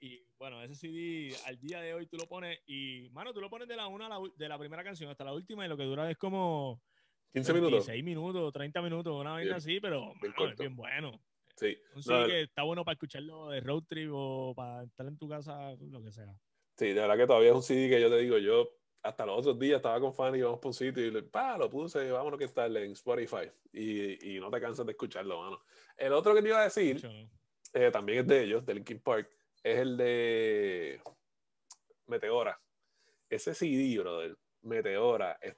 Y 0.00 0.26
bueno, 0.38 0.62
ese 0.62 0.76
CD 0.76 1.36
al 1.44 1.60
día 1.60 1.82
de 1.82 1.92
hoy 1.92 2.06
tú 2.06 2.16
lo 2.16 2.26
pones 2.26 2.58
y, 2.66 3.10
mano, 3.12 3.34
tú 3.34 3.42
lo 3.42 3.50
pones 3.50 3.68
de 3.68 3.76
la 3.76 3.86
una 3.86 4.08
de 4.34 4.48
la 4.48 4.58
primera 4.58 4.82
canción 4.82 5.10
hasta 5.10 5.24
la 5.24 5.34
última 5.34 5.66
y 5.66 5.68
lo 5.68 5.76
que 5.76 5.84
dura 5.84 6.10
es 6.10 6.16
como 6.16 6.82
15 7.36 7.52
minutos. 7.52 7.84
6 7.84 8.02
minutos, 8.02 8.50
30 8.50 8.80
minutos, 8.80 9.12
una 9.14 9.36
vez 9.36 9.52
así, 9.52 9.78
pero 9.78 10.14
es 10.22 10.58
bien 10.58 10.74
bueno. 10.74 11.20
Sí. 11.54 11.76
Un 11.94 12.02
CD 12.02 12.26
que 12.26 12.40
está 12.42 12.62
bueno 12.62 12.82
para 12.82 12.94
escucharlo 12.94 13.50
de 13.50 13.60
road 13.60 13.82
trip 13.86 14.10
o 14.10 14.54
para 14.56 14.84
estar 14.84 15.06
en 15.06 15.18
tu 15.18 15.28
casa, 15.28 15.74
lo 15.78 16.02
que 16.02 16.12
sea. 16.12 16.34
Sí, 16.78 16.86
de 16.86 16.94
verdad 16.94 17.18
que 17.18 17.26
todavía 17.26 17.50
es 17.50 17.54
un 17.54 17.62
CD 17.62 17.90
que 17.90 18.00
yo 18.00 18.08
te 18.08 18.16
digo, 18.18 18.38
yo 18.38 18.70
hasta 19.02 19.26
los 19.26 19.38
otros 19.38 19.58
días 19.58 19.76
estaba 19.76 20.00
con 20.00 20.14
Fanny 20.14 20.38
y 20.38 20.42
vamos 20.42 20.60
por 20.60 20.70
un 20.70 20.74
sitio 20.74 21.04
y 21.04 21.10
le, 21.10 21.24
pa, 21.24 21.58
lo 21.58 21.68
puse, 21.68 22.10
vámonos 22.10 22.38
que 22.38 22.46
está 22.46 22.66
en 22.66 22.92
Spotify. 22.92 23.50
Y, 23.70 24.36
y, 24.36 24.40
no 24.40 24.50
te 24.50 24.58
cansas 24.58 24.86
de 24.86 24.92
escucharlo, 24.92 25.42
mano. 25.42 25.60
El 25.94 26.14
otro 26.14 26.34
que 26.34 26.40
te 26.40 26.48
iba 26.48 26.60
a 26.60 26.64
decir, 26.64 27.06
eh, 27.74 27.90
también 27.90 28.20
es 28.20 28.26
de 28.26 28.44
ellos, 28.44 28.64
de 28.64 28.74
Linkin 28.74 29.00
Park, 29.00 29.30
es 29.62 29.78
el 29.78 29.98
de 29.98 31.02
Meteora. 32.06 32.58
Ese 33.28 33.52
CD, 33.52 33.98
brother, 33.98 34.36
Meteora, 34.62 35.38
es, 35.42 35.54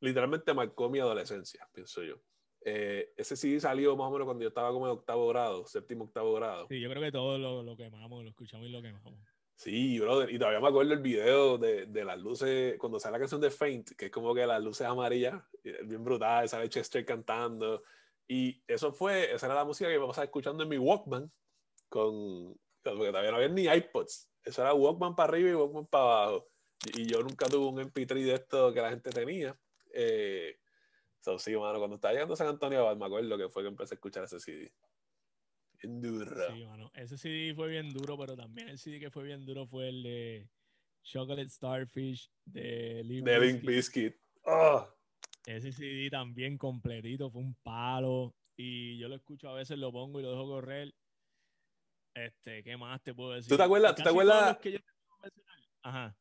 literalmente 0.00 0.54
marcó 0.54 0.90
mi 0.90 0.98
adolescencia, 0.98 1.68
pienso 1.72 2.02
yo. 2.02 2.16
Eh, 2.62 3.12
ese 3.16 3.36
CD 3.36 3.58
salió 3.58 3.96
más 3.96 4.08
o 4.08 4.10
menos 4.10 4.26
cuando 4.26 4.42
yo 4.42 4.48
estaba 4.48 4.70
como 4.70 4.86
en 4.86 4.92
octavo 4.92 5.28
grado, 5.28 5.66
séptimo, 5.66 6.04
octavo 6.04 6.34
grado. 6.34 6.66
Sí, 6.68 6.80
yo 6.80 6.90
creo 6.90 7.02
que 7.02 7.12
todos 7.12 7.40
lo, 7.40 7.62
lo 7.62 7.76
quemamos, 7.76 8.22
lo 8.22 8.30
escuchamos 8.30 8.66
y 8.66 8.70
lo 8.70 8.82
quemamos. 8.82 9.14
Sí, 9.54 9.98
brother, 9.98 10.30
y 10.30 10.38
todavía 10.38 10.60
me 10.60 10.68
acuerdo 10.68 10.92
el 10.92 11.00
video 11.00 11.58
de, 11.58 11.84
de, 11.86 12.04
las 12.04 12.18
luces, 12.18 12.78
cuando 12.78 12.98
sale 12.98 13.12
la 13.12 13.18
canción 13.18 13.42
de 13.42 13.50
Faint, 13.50 13.90
que 13.90 14.06
es 14.06 14.10
como 14.10 14.34
que 14.34 14.46
las 14.46 14.62
luces 14.62 14.86
amarillas, 14.86 15.42
bien 15.62 16.02
brutal, 16.02 16.48
sale 16.48 16.70
Chester 16.70 17.04
cantando, 17.04 17.82
y 18.26 18.62
eso 18.66 18.90
fue, 18.90 19.34
esa 19.34 19.46
era 19.46 19.54
la 19.56 19.66
música 19.66 19.90
que 19.90 19.98
me 19.98 20.06
pasaba 20.06 20.24
escuchando 20.24 20.62
en 20.62 20.68
mi 20.70 20.78
Walkman, 20.78 21.30
con, 21.90 22.58
porque 22.82 23.08
todavía 23.08 23.32
no 23.32 23.36
había 23.36 23.48
ni 23.48 23.64
iPods, 23.64 24.30
eso 24.44 24.62
era 24.62 24.72
Walkman 24.72 25.14
para 25.14 25.28
arriba 25.28 25.50
y 25.50 25.54
Walkman 25.54 25.86
para 25.88 26.04
abajo, 26.04 26.48
y, 26.94 27.02
y 27.02 27.06
yo 27.06 27.20
nunca 27.20 27.46
tuve 27.46 27.66
un 27.66 27.90
MP3 27.90 28.24
de 28.24 28.34
esto 28.34 28.72
que 28.72 28.80
la 28.80 28.88
gente 28.88 29.10
tenía, 29.10 29.54
eh, 29.94 30.58
so, 31.20 31.38
sí, 31.38 31.56
mano, 31.56 31.78
cuando 31.78 31.96
estaba 31.96 32.12
llegando 32.12 32.34
a 32.34 32.36
San 32.36 32.48
Antonio, 32.48 32.94
me 32.96 33.06
acuerdo 33.06 33.36
que 33.38 33.48
fue 33.48 33.62
que 33.62 33.68
empecé 33.68 33.94
a 33.94 33.96
escuchar 33.96 34.24
ese 34.24 34.40
CD. 34.40 34.72
Bien 35.82 36.00
duro. 36.00 36.54
Sí, 36.54 36.64
mano. 36.64 36.90
Ese 36.94 37.16
CD 37.16 37.54
fue 37.54 37.68
bien 37.68 37.90
duro, 37.90 38.18
pero 38.18 38.36
también 38.36 38.68
el 38.68 38.78
CD 38.78 39.00
que 39.00 39.10
fue 39.10 39.24
bien 39.24 39.46
duro 39.46 39.66
fue 39.66 39.88
el 39.88 40.02
de 40.02 40.48
Chocolate 41.02 41.48
Starfish 41.48 42.30
de 42.44 43.02
Link 43.04 43.62
Biscuit. 43.62 44.14
Oh. 44.44 44.86
Ese 45.46 45.72
CD 45.72 46.10
también 46.10 46.58
completito, 46.58 47.30
fue 47.30 47.40
un 47.42 47.54
palo. 47.62 48.34
Y 48.56 48.98
yo 48.98 49.08
lo 49.08 49.16
escucho 49.16 49.48
a 49.48 49.54
veces, 49.54 49.78
lo 49.78 49.90
pongo 49.90 50.20
y 50.20 50.22
lo 50.22 50.30
dejo 50.32 50.46
correr. 50.46 50.94
Este, 52.14 52.62
¿qué 52.62 52.76
más 52.76 53.02
te 53.02 53.14
puedo 53.14 53.32
decir? 53.32 53.48
¿Tú 53.48 53.56
te 53.56 53.62
acuerdas? 53.62 53.94
¿Tú 53.94 54.02
te 54.02 54.08
acuerdas? 54.08 54.58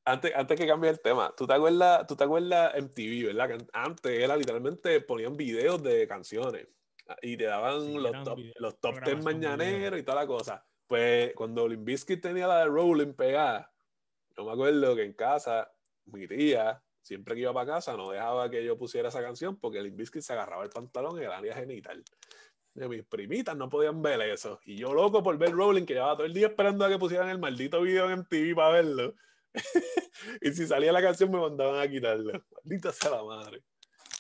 Antes, 0.06 0.34
antes 0.36 0.60
que 0.60 0.68
cambie 0.68 0.90
el 0.90 1.02
tema, 1.02 1.34
¿tú 1.36 1.46
te 1.46 1.54
acuerdas, 1.54 2.08
tú 2.08 2.16
te 2.16 2.24
acuerdas 2.24 2.74
MTV, 2.76 3.28
verdad? 3.28 3.50
Que 3.50 3.68
antes 3.74 4.12
era 4.20 4.38
literalmente 4.38 5.02
ponían 5.02 5.36
videos 5.36 5.84
de 5.84 6.08
canciones 6.08 6.68
y 7.22 7.38
te 7.38 7.46
daban 7.46 8.02
los, 8.02 8.24
top, 8.24 8.40
los 8.56 8.80
top 8.80 9.04
10 9.04 9.24
mañaneros 9.24 10.00
y 10.00 10.04
toda 10.04 10.22
la 10.22 10.28
cosa. 10.28 10.66
Pues 10.88 11.34
cuando 11.36 11.68
Limbisky 11.68 12.18
tenía 12.18 12.48
la 12.48 12.60
de 12.60 12.66
Rolling 12.66 13.14
pegada, 13.14 13.72
yo 14.36 14.46
me 14.46 14.54
acuerdo 14.54 14.96
que 14.96 15.04
en 15.04 15.14
casa 15.14 15.72
mi 16.06 16.28
tía, 16.28 16.82
siempre 17.02 17.36
que 17.36 17.42
iba 17.42 17.54
para 17.54 17.74
casa, 17.74 17.96
no 17.96 18.12
dejaba 18.12 18.50
que 18.50 18.64
yo 18.64 18.78
pusiera 18.78 19.10
esa 19.10 19.22
canción 19.22 19.60
porque 19.60 19.82
Limbisky 19.82 20.22
se 20.22 20.34
agarraba 20.34 20.64
el 20.64 20.70
pantalón 20.70 21.18
en 21.18 21.26
el 21.26 21.32
área 21.32 21.56
genital. 21.56 22.04
Mis 22.76 23.04
primitas 23.04 23.58
no 23.58 23.68
podían 23.68 24.02
ver 24.02 24.22
eso. 24.22 24.60
Y 24.64 24.78
yo 24.78 24.94
loco 24.94 25.22
por 25.22 25.38
ver 25.38 25.52
Rolling, 25.52 25.86
que 25.86 25.96
llevaba 25.96 26.16
todo 26.16 26.26
el 26.26 26.34
día 26.34 26.48
esperando 26.48 26.86
a 26.86 26.90
que 26.90 26.98
pusieran 26.98 27.30
el 27.30 27.40
maldito 27.40 27.82
video 27.82 28.10
en 28.10 28.20
MTV 28.20 28.56
para 28.56 28.72
verlo. 28.72 29.16
y 30.42 30.52
si 30.52 30.68
salía 30.68 30.92
la 30.92 31.02
canción 31.02 31.32
me 31.32 31.40
mandaban 31.40 31.80
a 31.80 31.90
quitarla. 31.90 32.44
Maldita 32.64 32.92
sea 32.92 33.12
la 33.12 33.24
madre. 33.24 33.64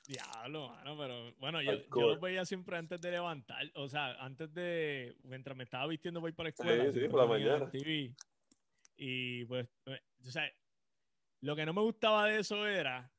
Diablo, 0.07 0.69
mano, 0.69 0.97
pero 0.97 1.35
bueno, 1.35 1.61
yo, 1.61 1.73
yo 1.73 2.15
lo 2.15 2.19
veía 2.19 2.43
siempre 2.43 2.77
antes 2.77 2.99
de 2.99 3.11
levantar, 3.11 3.69
o 3.75 3.87
sea, 3.87 4.13
antes 4.13 4.51
de, 4.55 5.15
mientras 5.23 5.55
me 5.55 5.65
estaba 5.65 5.85
vistiendo 5.85 6.19
voy 6.19 6.31
para 6.31 6.45
la 6.45 6.49
escuela. 6.49 6.91
Sí, 6.91 6.99
sí, 6.99 7.07
por 7.07 7.19
la 7.19 7.27
mañana. 7.27 7.69
y 8.97 9.45
pues, 9.45 9.67
eh, 9.85 10.01
o 10.25 10.31
sea, 10.31 10.51
lo 11.41 11.55
que 11.55 11.63
no 11.63 11.73
me 11.73 11.81
gustaba 11.81 12.25
de 12.25 12.39
eso 12.39 12.65
era 12.65 13.11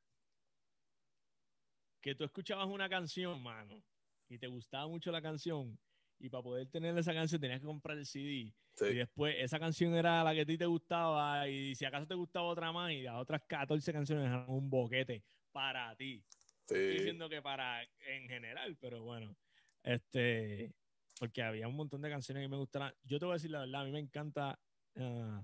que 2.00 2.14
tú 2.14 2.24
escuchabas 2.24 2.66
una 2.66 2.88
canción, 2.88 3.40
mano, 3.40 3.82
y 4.28 4.38
te 4.38 4.48
gustaba 4.48 4.88
mucho 4.88 5.12
la 5.12 5.22
canción, 5.22 5.78
y 6.20 6.28
para 6.28 6.42
poder 6.42 6.66
tener 6.68 6.96
esa 6.96 7.14
canción 7.14 7.40
tenías 7.40 7.60
que 7.60 7.66
comprar 7.66 7.96
el 7.96 8.06
CD. 8.06 8.52
Y 8.80 8.94
después 8.94 9.34
esa 9.38 9.58
canción 9.58 9.94
era 9.94 10.22
la 10.22 10.32
que 10.32 10.42
a 10.42 10.46
ti 10.46 10.56
te 10.56 10.66
gustaba 10.66 11.48
y 11.48 11.74
si 11.74 11.84
acaso 11.84 12.06
te 12.06 12.14
gustaba 12.14 12.46
otra 12.46 12.72
más 12.72 12.92
y 12.92 13.02
las 13.02 13.16
otras 13.16 13.42
14 13.46 13.92
canciones 13.92 14.26
eran 14.26 14.44
un 14.48 14.70
boquete 14.70 15.22
para 15.52 15.94
ti. 15.96 16.22
Estoy 16.60 16.98
diciendo 16.98 17.28
que 17.28 17.42
para 17.42 17.82
en 17.82 18.28
general, 18.28 18.76
pero 18.80 19.02
bueno, 19.02 19.34
este, 19.82 20.72
porque 21.18 21.42
había 21.42 21.66
un 21.66 21.74
montón 21.74 22.00
de 22.00 22.10
canciones 22.10 22.44
que 22.44 22.48
me 22.48 22.56
gustaban. 22.56 22.94
Yo 23.04 23.18
te 23.18 23.24
voy 23.24 23.32
a 23.32 23.36
decir 23.36 23.50
la 23.50 23.60
verdad, 23.60 23.82
a 23.82 23.84
mí 23.84 23.90
me 23.90 23.98
encanta 23.98 24.58
uh, 24.96 25.42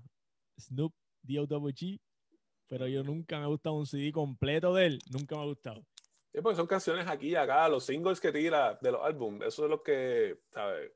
Snoop 0.57 0.93
D.O.W.G., 1.23 1.99
pero 2.67 2.87
yo 2.87 3.03
nunca 3.03 3.37
me 3.37 3.43
ha 3.43 3.47
gustado 3.47 3.75
un 3.75 3.85
CD 3.85 4.11
completo 4.11 4.73
de 4.73 4.85
él, 4.85 4.99
nunca 5.11 5.35
me 5.35 5.41
ha 5.41 5.45
gustado. 5.45 5.85
Sí, 6.37 6.43
porque 6.43 6.55
son 6.55 6.67
canciones 6.67 7.07
aquí 7.07 7.29
y 7.29 7.35
acá, 7.35 7.67
los 7.67 7.83
singles 7.83 8.21
que 8.21 8.31
tira 8.31 8.77
de 8.79 8.91
los 8.91 9.03
álbumes, 9.03 9.47
eso 9.47 9.63
es 9.63 9.71
lo 9.71 9.81
que, 9.81 10.37
¿sabes? 10.51 10.91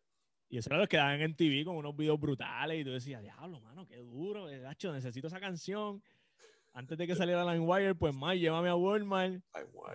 Y 0.48 0.60
eso 0.60 0.70
era 0.70 0.78
lo 0.78 0.88
que 0.88 0.98
daban 0.98 1.20
en 1.20 1.36
TV 1.36 1.66
con 1.66 1.78
unos 1.78 1.98
videos 1.98 2.20
brutales 2.20 2.80
y 2.80 2.84
tú 2.84 2.92
decías, 2.92 3.24
diablo, 3.24 3.60
mano, 3.60 3.88
qué 3.88 3.98
duro, 3.98 4.46
gacho, 4.46 4.94
necesito 4.94 5.26
esa 5.26 5.40
canción. 5.40 6.04
Antes 6.74 6.96
de 6.96 7.08
que 7.08 7.16
saliera 7.16 7.44
LimeWire, 7.44 7.96
pues 7.96 8.14
más, 8.14 8.36
llévame 8.36 8.70
a 8.70 8.76
Walmart. 8.76 9.42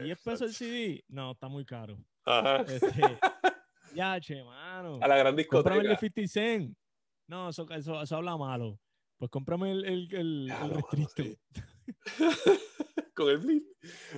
10 0.00 0.20
pesos 0.20 0.48
el 0.48 0.52
CD. 0.52 1.04
No, 1.06 1.30
está 1.30 1.46
muy 1.46 1.64
caro. 1.64 1.96
Ajá. 2.24 2.62
Este, 2.62 2.90
ya, 3.94 4.18
che, 4.18 4.42
mano. 4.42 4.98
A 5.00 5.06
la 5.06 5.16
gran 5.16 5.36
discoteca. 5.36 5.76
Cómprame 5.76 5.92
el 5.92 5.96
50 5.96 6.28
Cent. 6.28 6.76
No, 7.28 7.50
eso, 7.50 7.70
eso, 7.70 8.02
eso 8.02 8.16
habla 8.16 8.36
malo. 8.36 8.80
Pues 9.16 9.30
cómprame 9.30 9.70
el, 9.70 9.84
el, 9.84 10.08
el, 10.12 10.50
el 10.50 11.38
con 13.16 13.28
el 13.30 13.40
flip. 13.40 13.66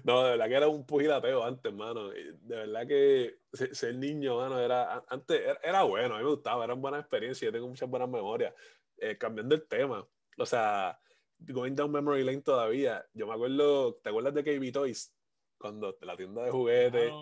No, 0.05 0.25
de 0.25 0.31
verdad 0.31 0.49
que 0.49 0.55
era 0.55 0.69
un 0.69 0.85
pugilateo 0.85 1.45
antes, 1.45 1.73
mano. 1.73 2.11
De 2.11 2.57
verdad 2.57 2.87
que 2.87 3.41
ser 3.53 3.95
niño, 3.95 4.37
mano, 4.37 4.59
era, 4.59 5.05
antes 5.09 5.41
era, 5.63 5.85
bueno, 5.85 6.17
a 6.17 6.19
mí 6.19 6.25
me 6.25 6.31
gustaba, 6.31 6.65
eran 6.65 6.83
buenas 6.83 7.01
experiencias, 7.01 7.49
yo 7.49 7.53
tengo 7.53 7.69
muchas 7.69 7.89
buenas 7.89 8.09
memorias. 8.09 8.53
Eh, 8.97 9.17
cambiando 9.17 9.55
el 9.55 9.67
tema, 9.67 10.07
o 10.37 10.47
sea, 10.47 10.99
going 11.39 11.75
down 11.75 11.93
memory 11.93 12.25
lane 12.25 12.43
todavía, 12.43 13.07
yo 13.15 13.29
me 13.29 13.35
acuerdo, 13.35 13.95
¿te 13.95 14.11
acuerdas 14.11 14.35
de 14.35 14.43
KB 14.43 14.73
Toys? 14.73 15.15
Cuando 15.57 15.97
la 16.03 16.17
tienda 16.17 16.43
de 16.43 16.51
juguetes, 16.51 17.13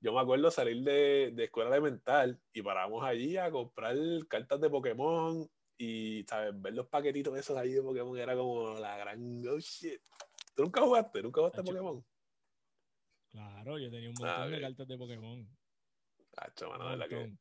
yo 0.00 0.12
me 0.12 0.20
acuerdo 0.20 0.50
salir 0.50 0.82
de, 0.82 1.32
de 1.34 1.44
escuela 1.44 1.70
elemental 1.70 2.40
y 2.52 2.62
paramos 2.62 3.04
allí 3.04 3.36
a 3.36 3.50
comprar 3.50 3.96
cartas 4.28 4.60
de 4.60 4.70
Pokémon 4.70 5.48
Y, 5.76 6.24
¿sabes? 6.28 6.52
Ver 6.60 6.74
los 6.74 6.86
paquetitos 6.86 7.36
esos 7.36 7.56
ahí 7.56 7.72
de 7.72 7.82
Pokémon 7.82 8.16
era 8.16 8.36
como 8.36 8.74
la 8.78 8.96
gran. 8.96 9.42
Oh 9.48 9.58
shit. 9.58 10.00
¿Tú 10.54 10.62
nunca 10.62 10.80
jugaste? 10.80 11.22
¿Nunca 11.22 11.40
jugaste 11.40 11.62
Pokémon? 11.62 12.04
Claro, 13.30 13.78
yo 13.78 13.90
tenía 13.90 14.08
un 14.08 14.14
montón 14.18 14.50
de 14.52 14.60
cartas 14.60 14.86
de 14.86 14.96
Pokémon. 14.96 15.48
Hacho, 16.36 16.70
mano, 16.70 16.84
verdad 16.86 17.08
que. 17.08 17.36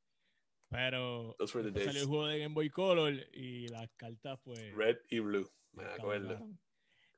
Pero 0.69 1.35
salió 1.45 2.01
el 2.01 2.07
juego 2.07 2.25
de 2.25 2.39
Game 2.39 2.55
Boy 2.55 2.69
Color 2.71 3.13
y 3.33 3.67
las 3.67 3.91
cartas, 3.91 4.39
pues. 4.43 4.73
Red 4.75 4.97
y 5.09 5.19
Blue, 5.19 5.47
me 5.73 5.83
acuerdo. 5.85 6.49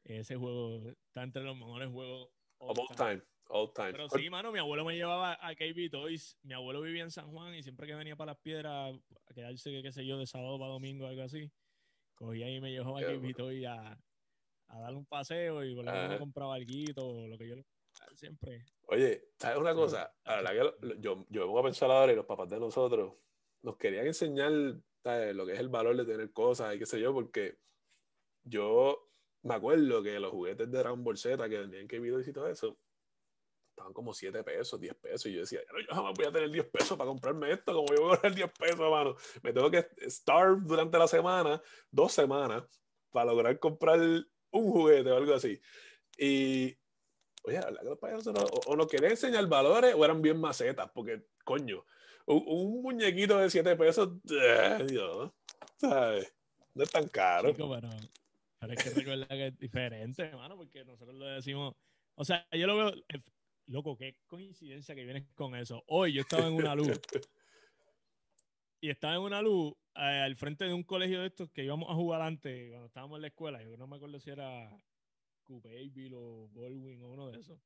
Ese 0.03 0.35
juego 0.35 0.89
está 0.89 1.23
entre 1.23 1.43
los 1.43 1.55
mejores 1.55 1.89
juegos. 1.89 2.29
All, 2.57 2.77
all 2.77 2.95
time. 2.95 3.21
All 3.47 3.71
time. 3.73 3.91
Pero 3.93 4.09
sí, 4.09 4.29
mano, 4.29 4.51
mi 4.51 4.59
abuelo 4.59 4.83
me 4.83 4.95
llevaba 4.95 5.37
a 5.39 5.55
KB 5.55 5.89
Toys. 5.89 6.37
Mi 6.43 6.53
abuelo 6.53 6.81
vivía 6.81 7.03
en 7.03 7.11
San 7.11 7.31
Juan 7.31 7.55
y 7.55 7.63
siempre 7.63 7.87
que 7.87 7.95
venía 7.95 8.17
para 8.17 8.33
las 8.33 8.41
piedras, 8.41 8.93
a 9.29 9.33
quedarse, 9.33 9.81
qué 9.81 9.91
sé 9.91 10.05
yo, 10.05 10.17
de 10.17 10.27
sábado 10.27 10.59
para 10.59 10.71
domingo, 10.71 11.07
algo 11.07 11.21
así, 11.21 11.49
cogía 12.15 12.49
y 12.49 12.59
me 12.59 12.71
llevaba 12.71 12.99
a 12.99 13.03
KB 13.03 13.33
Toys 13.35 13.65
a, 13.65 13.97
a 14.67 14.79
darle 14.79 14.97
un 14.97 15.05
paseo 15.05 15.63
y 15.63 15.75
por 15.75 15.85
lo 15.85 15.91
menos 15.91 16.19
compraba 16.19 16.55
algo, 16.55 17.27
lo 17.27 17.37
que 17.37 17.47
yo 17.47 17.55
siempre. 18.15 18.65
Oye, 18.87 19.29
¿sabes 19.39 19.57
una 19.57 19.73
cosa? 19.73 20.13
A 20.23 20.41
la 20.41 20.51
que 20.51 20.57
yo, 20.99 21.25
yo 21.29 21.45
me 21.45 21.51
voy 21.51 21.59
a 21.59 21.65
pensar 21.65 21.89
ahora 21.91 22.11
y 22.11 22.15
los 22.15 22.25
papás 22.25 22.49
de 22.49 22.59
nosotros 22.59 23.13
nos 23.61 23.77
querían 23.77 24.05
enseñar 24.05 24.51
lo 24.51 25.45
que 25.45 25.53
es 25.53 25.59
el 25.59 25.69
valor 25.69 25.95
de 25.95 26.05
tener 26.05 26.31
cosas 26.31 26.75
y 26.75 26.79
qué 26.79 26.85
sé 26.85 26.99
yo, 26.99 27.13
porque 27.13 27.59
yo 28.43 29.09
me 29.43 29.55
acuerdo 29.55 30.01
que 30.01 30.19
los 30.19 30.31
juguetes 30.31 30.69
de 30.71 30.77
Dragon 30.77 31.03
Ball 31.03 31.17
Z 31.17 31.47
que 31.49 31.59
vendían 31.59 31.87
que 31.87 31.99
videos 31.99 32.27
y 32.27 32.33
todo 32.33 32.47
eso, 32.47 32.79
estaban 33.69 33.93
como 33.93 34.13
7 34.13 34.43
pesos, 34.43 34.79
10 34.79 34.95
pesos. 34.95 35.25
Y 35.27 35.33
yo 35.33 35.41
decía, 35.41 35.59
yo 35.61 35.95
jamás 35.95 36.13
voy 36.15 36.25
a 36.25 36.31
tener 36.31 36.49
10 36.49 36.69
pesos 36.69 36.97
para 36.97 37.07
comprarme 37.07 37.51
esto, 37.51 37.73
como 37.73 37.93
yo 37.93 38.03
voy 38.03 38.13
a 38.13 38.21
tener 38.21 38.35
10 38.35 38.51
pesos, 38.51 38.79
mano. 38.79 39.15
Me 39.43 39.53
tengo 39.53 39.69
que 39.69 39.87
starve 40.07 40.61
durante 40.63 40.97
la 40.97 41.07
semana, 41.07 41.61
dos 41.91 42.11
semanas, 42.11 42.63
para 43.11 43.31
lograr 43.31 43.59
comprar 43.59 43.99
un 44.59 44.71
juguete 44.71 45.11
o 45.11 45.17
algo 45.17 45.33
así. 45.33 45.59
Y, 46.17 46.75
oye, 47.43 47.59
la 47.59 47.83
los 47.83 47.97
payasos 47.99 48.27
o, 48.27 48.71
o 48.71 48.75
nos 48.75 48.87
querían 48.87 49.11
enseñar 49.11 49.45
valores 49.47 49.93
o 49.95 50.03
eran 50.03 50.21
bien 50.21 50.39
macetas, 50.39 50.89
porque, 50.93 51.25
coño, 51.43 51.85
un, 52.25 52.81
muñequito 52.81 53.37
de 53.37 53.49
7 53.49 53.75
pesos, 53.75 54.09
eh, 54.31 54.85
Dios, 54.87 55.31
¿sabes? 55.77 56.33
No 56.73 56.83
es 56.83 56.89
tan 56.89 57.07
caro. 57.07 57.53
pero, 57.53 57.69
pero, 57.69 58.73
es 58.73 58.83
que 58.83 58.89
recuerda 58.89 59.27
que 59.27 59.47
es 59.47 59.57
diferente, 59.57 60.23
hermano, 60.23 60.57
porque 60.57 60.83
nosotros 60.83 61.15
lo 61.15 61.25
decimos. 61.27 61.75
O 62.15 62.25
sea, 62.25 62.47
yo 62.51 62.65
lo 62.67 62.77
veo, 62.77 62.89
eh, 63.09 63.21
loco, 63.67 63.97
qué 63.97 64.15
coincidencia 64.25 64.95
que 64.95 65.03
vienes 65.03 65.25
con 65.35 65.55
eso. 65.55 65.83
Hoy 65.87 66.13
yo 66.13 66.21
estaba 66.21 66.47
en 66.47 66.53
una 66.53 66.75
luz. 66.75 66.89
y 68.85 68.91
estaba 68.91 69.15
en 69.15 69.21
una 69.21 69.41
luz 69.41 69.73
eh, 69.95 69.99
al 69.99 70.35
frente 70.35 70.65
de 70.65 70.73
un 70.73 70.83
colegio 70.83 71.21
de 71.21 71.27
estos 71.27 71.49
que 71.49 71.63
íbamos 71.63 71.89
a 71.89 71.95
jugar 71.95 72.21
antes, 72.21 72.69
cuando 72.69 72.85
estábamos 72.85 73.17
en 73.17 73.21
la 73.23 73.27
escuela. 73.29 73.63
Yo 73.63 73.75
no 73.77 73.87
me 73.87 73.95
acuerdo 73.95 74.19
si 74.19 74.29
era 74.29 74.69
Cooperville 75.41 76.13
o 76.15 76.47
Baldwin 76.53 77.01
o 77.01 77.09
uno 77.09 77.31
de 77.31 77.39
esos. 77.39 77.59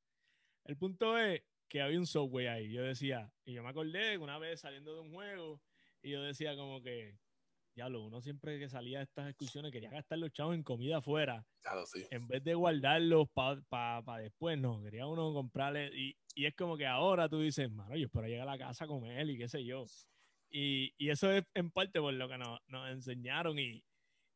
El 0.64 0.78
punto 0.78 1.18
es 1.18 1.42
que 1.68 1.82
había 1.82 1.98
un 1.98 2.06
software 2.06 2.48
ahí. 2.48 2.72
Yo 2.72 2.82
decía, 2.82 3.30
y 3.44 3.52
yo 3.52 3.62
me 3.62 3.68
acordé 3.68 4.16
una 4.16 4.38
vez 4.38 4.60
saliendo 4.60 4.94
de 4.94 5.00
un 5.00 5.12
juego, 5.12 5.60
y 6.00 6.12
yo 6.12 6.22
decía 6.22 6.56
como 6.56 6.80
que, 6.80 7.18
ya 7.76 7.90
lo 7.90 8.02
uno 8.02 8.22
siempre 8.22 8.58
que 8.58 8.70
salía 8.70 8.98
de 8.98 9.04
estas 9.04 9.28
excursiones 9.28 9.72
quería 9.72 9.90
gastar 9.90 10.16
los 10.16 10.32
chavos 10.32 10.54
en 10.54 10.62
comida 10.62 10.98
afuera. 10.98 11.46
Claro, 11.60 11.84
sí. 11.84 12.06
En 12.10 12.26
vez 12.28 12.42
de 12.42 12.54
guardarlos 12.54 13.28
para 13.28 14.18
después, 14.22 14.56
no, 14.58 14.82
quería 14.82 15.06
uno 15.06 15.34
comprarle. 15.34 15.90
Y, 15.94 16.16
y, 16.34 16.46
es 16.46 16.54
como 16.54 16.78
que 16.78 16.86
ahora 16.86 17.28
tú 17.28 17.40
dices, 17.40 17.70
mano, 17.70 17.94
yo 17.94 18.06
espero 18.06 18.26
llegar 18.26 18.48
a 18.48 18.52
la 18.52 18.58
casa 18.58 18.86
con 18.86 19.04
él 19.04 19.32
y 19.32 19.36
qué 19.36 19.46
sé 19.46 19.62
yo. 19.66 19.84
Y, 20.50 20.92
y 20.98 21.10
eso 21.10 21.30
es 21.30 21.44
en 21.54 21.70
parte 21.70 22.00
por 22.00 22.12
lo 22.12 22.28
que 22.28 22.38
nos, 22.38 22.60
nos 22.66 22.90
enseñaron. 22.90 23.58
Y, 23.58 23.82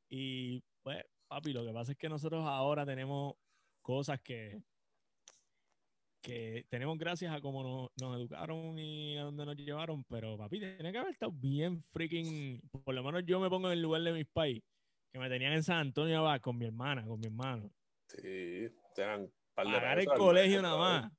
y 0.09 0.63
pues, 0.83 1.05
papi, 1.29 1.53
lo 1.53 1.65
que 1.65 1.73
pasa 1.73 1.93
es 1.93 1.99
que 1.99 2.09
nosotros 2.09 2.45
ahora 2.47 2.87
tenemos 2.87 3.35
cosas 3.83 4.21
que, 4.23 4.63
que 6.25 6.65
tenemos 6.71 6.97
gracias 6.97 7.35
a 7.35 7.41
cómo 7.41 7.91
nos, 7.97 8.17
educaron 8.19 8.79
y 8.79 9.19
a 9.19 9.25
dónde 9.25 9.45
nos 9.45 9.57
llevaron, 9.57 10.03
pero 10.05 10.39
papi, 10.39 10.59
tiene 10.59 10.91
que 10.91 10.99
haber 10.99 11.13
estado 11.13 11.33
bien 11.33 11.83
freaking, 11.93 12.63
por 12.83 12.95
lo 12.95 13.05
menos 13.05 13.25
yo 13.27 13.39
me 13.41 13.51
pongo 13.51 13.69
en 13.69 13.75
el 13.75 13.83
lugar 13.83 14.03
de 14.03 14.13
mis 14.13 14.27
pais, 14.27 14.63
que 15.13 15.19
me 15.19 15.29
tenían 15.29 15.53
en 15.53 15.63
San 15.63 15.77
Antonio 15.79 16.19
abajo 16.21 16.41
con 16.41 16.59
mi 16.59 16.65
hermana, 16.65 17.05
con 17.05 17.21
mi 17.21 17.27
hermano. 17.27 17.71
Sí, 18.09 18.69
tenían 18.95 19.31
par 19.55 19.67
de 19.67 19.73
Pagar 19.73 19.99
el 20.01 20.07
colegio 20.07 20.63
nada 20.63 20.79
más. 20.79 21.13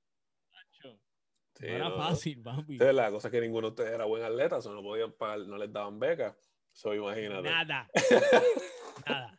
No 1.61 1.67
era 1.67 1.91
fácil, 1.91 2.41
papi. 2.41 2.77
la 2.77 3.11
cosa 3.11 3.27
es 3.27 3.31
que 3.31 3.41
ninguno 3.41 3.67
de 3.67 3.71
ustedes 3.71 3.93
era 3.93 4.05
buen 4.05 4.23
atleta, 4.23 4.57
o 4.57 4.73
no 4.73 4.81
podían 4.81 5.11
pagar, 5.13 5.39
no 5.39 5.57
les 5.57 5.71
daban 5.71 5.99
becas. 5.99 6.35
Eso 6.73 6.93
imagínate. 6.93 7.49
Nada. 7.49 7.87
Nada. 9.07 9.37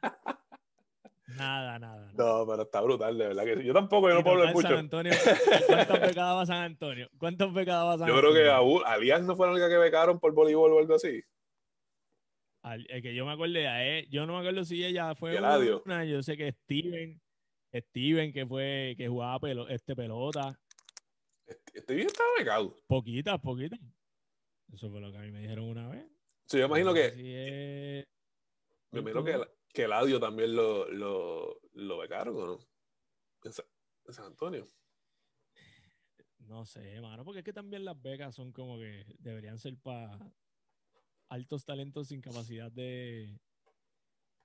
Nada, 1.29 1.79
nada, 1.79 2.13
No, 2.17 2.47
pero 2.47 2.63
está 2.63 2.81
brutal, 2.81 3.19
de 3.19 3.29
verdad 3.29 3.45
que 3.45 3.65
Yo 3.65 3.75
tampoco, 3.75 4.09
yo 4.09 4.15
no 4.15 4.23
puedo 4.23 4.37
hablar 4.39 4.55
mucho. 4.55 4.69
San 4.69 4.79
Antonio, 4.79 5.13
¿Cuántos 5.67 6.01
becados 6.15 6.39
va 6.39 6.47
San 6.47 6.63
Antonio? 6.63 7.11
¿Cuántos 7.19 7.49
va 7.55 7.65
San 7.65 8.09
Antonio? 8.09 8.15
Yo 8.15 8.21
creo 8.21 8.33
que 8.33 8.49
a 8.49 8.93
Alias 8.93 9.23
no 9.23 9.37
fue 9.37 9.47
la 9.47 9.53
única 9.53 9.69
que 9.69 9.77
becaron 9.77 10.21
por 10.21 10.33
voleibol 10.33 10.73
o 10.73 10.79
algo 10.79 10.95
así. 10.95 11.21
el 12.63 13.03
que 13.03 13.15
yo 13.15 13.27
me 13.27 13.33
acuerdo 13.33 13.55
de 13.55 14.07
yo 14.09 14.25
no 14.25 14.35
me 14.35 14.39
acuerdo 14.39 14.65
si 14.65 14.85
ella 14.85 15.15
fue 15.15 15.37
una, 15.85 16.05
yo 16.05 16.23
sé 16.23 16.37
que 16.37 16.53
Steven, 16.53 17.21
Steven 17.75 18.33
que 18.33 18.47
fue, 18.47 18.95
que 18.97 19.09
jugaba 19.09 19.41
pelo, 19.41 19.69
este 19.69 19.97
pelota. 19.97 20.59
Steven 21.77 22.07
estaba 22.07 22.29
becado. 22.39 22.77
Poquitas, 22.87 23.41
poquitas. 23.41 23.81
Eso 24.73 24.91
fue 24.91 25.01
lo 25.01 25.13
que 25.13 25.19
a 25.19 25.21
mí 25.21 25.31
me 25.31 25.41
dijeron 25.41 25.67
una 25.67 25.89
vez. 25.89 26.07
Sí, 26.47 26.59
yo 26.59 26.67
imagino 26.67 26.93
que. 26.93 28.05
Me 28.93 29.01
imagino 29.01 29.25
que 29.25 29.57
que 29.77 29.85
el 29.85 29.93
audio 29.93 30.19
también 30.19 30.57
lo, 30.57 30.91
lo, 30.91 31.61
lo 31.75 31.99
becaron, 31.99 32.35
¿o 32.35 32.47
no? 32.47 32.59
En, 33.45 33.53
San 33.53 34.25
Antonio. 34.25 34.67
No 36.39 36.65
sé, 36.65 36.95
hermano, 36.95 37.25
porque 37.27 37.41
es 37.41 37.45
que 37.45 37.53
también 37.53 37.85
las 37.85 38.01
becas 38.01 38.35
son 38.35 38.53
como 38.53 38.79
que 38.79 39.05
deberían 39.19 39.59
ser 39.59 39.77
para 39.77 40.19
altos 41.29 41.67
talentos 41.67 42.09
sin 42.09 42.23
capacidad 42.23 42.73
de. 42.73 43.39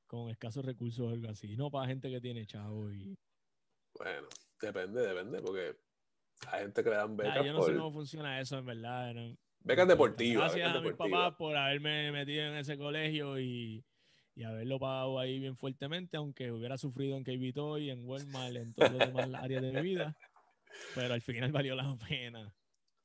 con 0.06 0.30
escasos 0.30 0.66
recursos 0.66 1.00
o 1.00 1.10
algo 1.10 1.30
así, 1.30 1.56
no 1.56 1.72
para 1.72 1.88
gente 1.88 2.10
que 2.10 2.20
tiene 2.20 2.46
chavo 2.46 2.92
y. 2.92 3.18
Bueno, 3.94 4.28
depende, 4.60 5.00
depende, 5.00 5.42
porque 5.42 5.78
hay 6.48 6.62
gente 6.64 6.84
que 6.84 6.90
le 6.90 6.96
dan 6.96 7.16
becas. 7.16 7.46
yo 7.46 7.54
no 7.54 7.64
sé 7.64 7.76
cómo 7.76 7.92
funciona 7.92 8.40
eso, 8.40 8.58
en 8.58 8.66
verdad. 8.66 9.14
Becas 9.60 9.88
deportivas. 9.88 10.54
Gracias 10.54 10.76
a 10.76 10.82
mis 10.82 10.94
papás 10.94 11.36
por 11.36 11.56
haberme 11.56 12.12
metido 12.12 12.46
en 12.46 12.56
ese 12.56 12.78
colegio 12.78 13.40
y 13.40 13.84
y 14.36 14.44
haberlo 14.44 14.80
pagado 14.80 15.20
ahí 15.20 15.40
bien 15.40 15.58
fuertemente, 15.58 16.18
aunque 16.18 16.52
hubiera 16.52 16.78
sufrido 16.78 17.18
en 17.18 17.24
KB 17.24 17.54
Toy, 17.54 17.90
en 17.90 18.06
Walmart, 18.06 18.56
en 18.56 18.74
todas 18.74 18.94
las 18.94 19.14
demás 19.14 19.30
áreas 19.44 19.62
de 19.62 19.72
mi 19.72 19.82
vida. 19.82 20.16
Pero 20.96 21.14
al 21.14 21.22
final 21.22 21.52
valió 21.52 21.76
la 21.76 21.96
pena. 22.08 22.54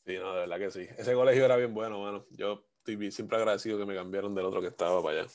Sí, 0.05 0.15
no, 0.19 0.33
de 0.35 0.41
verdad 0.41 0.59
que 0.59 0.71
sí. 0.71 0.87
Ese 0.97 1.15
colegio 1.15 1.45
era 1.45 1.57
bien 1.57 1.75
bueno, 1.75 2.01
mano. 2.01 2.27
Yo 2.31 2.65
estoy 2.79 3.11
siempre 3.11 3.39
agradecido 3.39 3.79
que 3.79 3.87
me 3.87 3.95
cambiaron 3.95 4.35
del 4.35 4.47
otro 4.47 4.61
que 4.61 4.69
estaba 4.69 5.03
para 5.03 5.21
allá. 5.21 5.31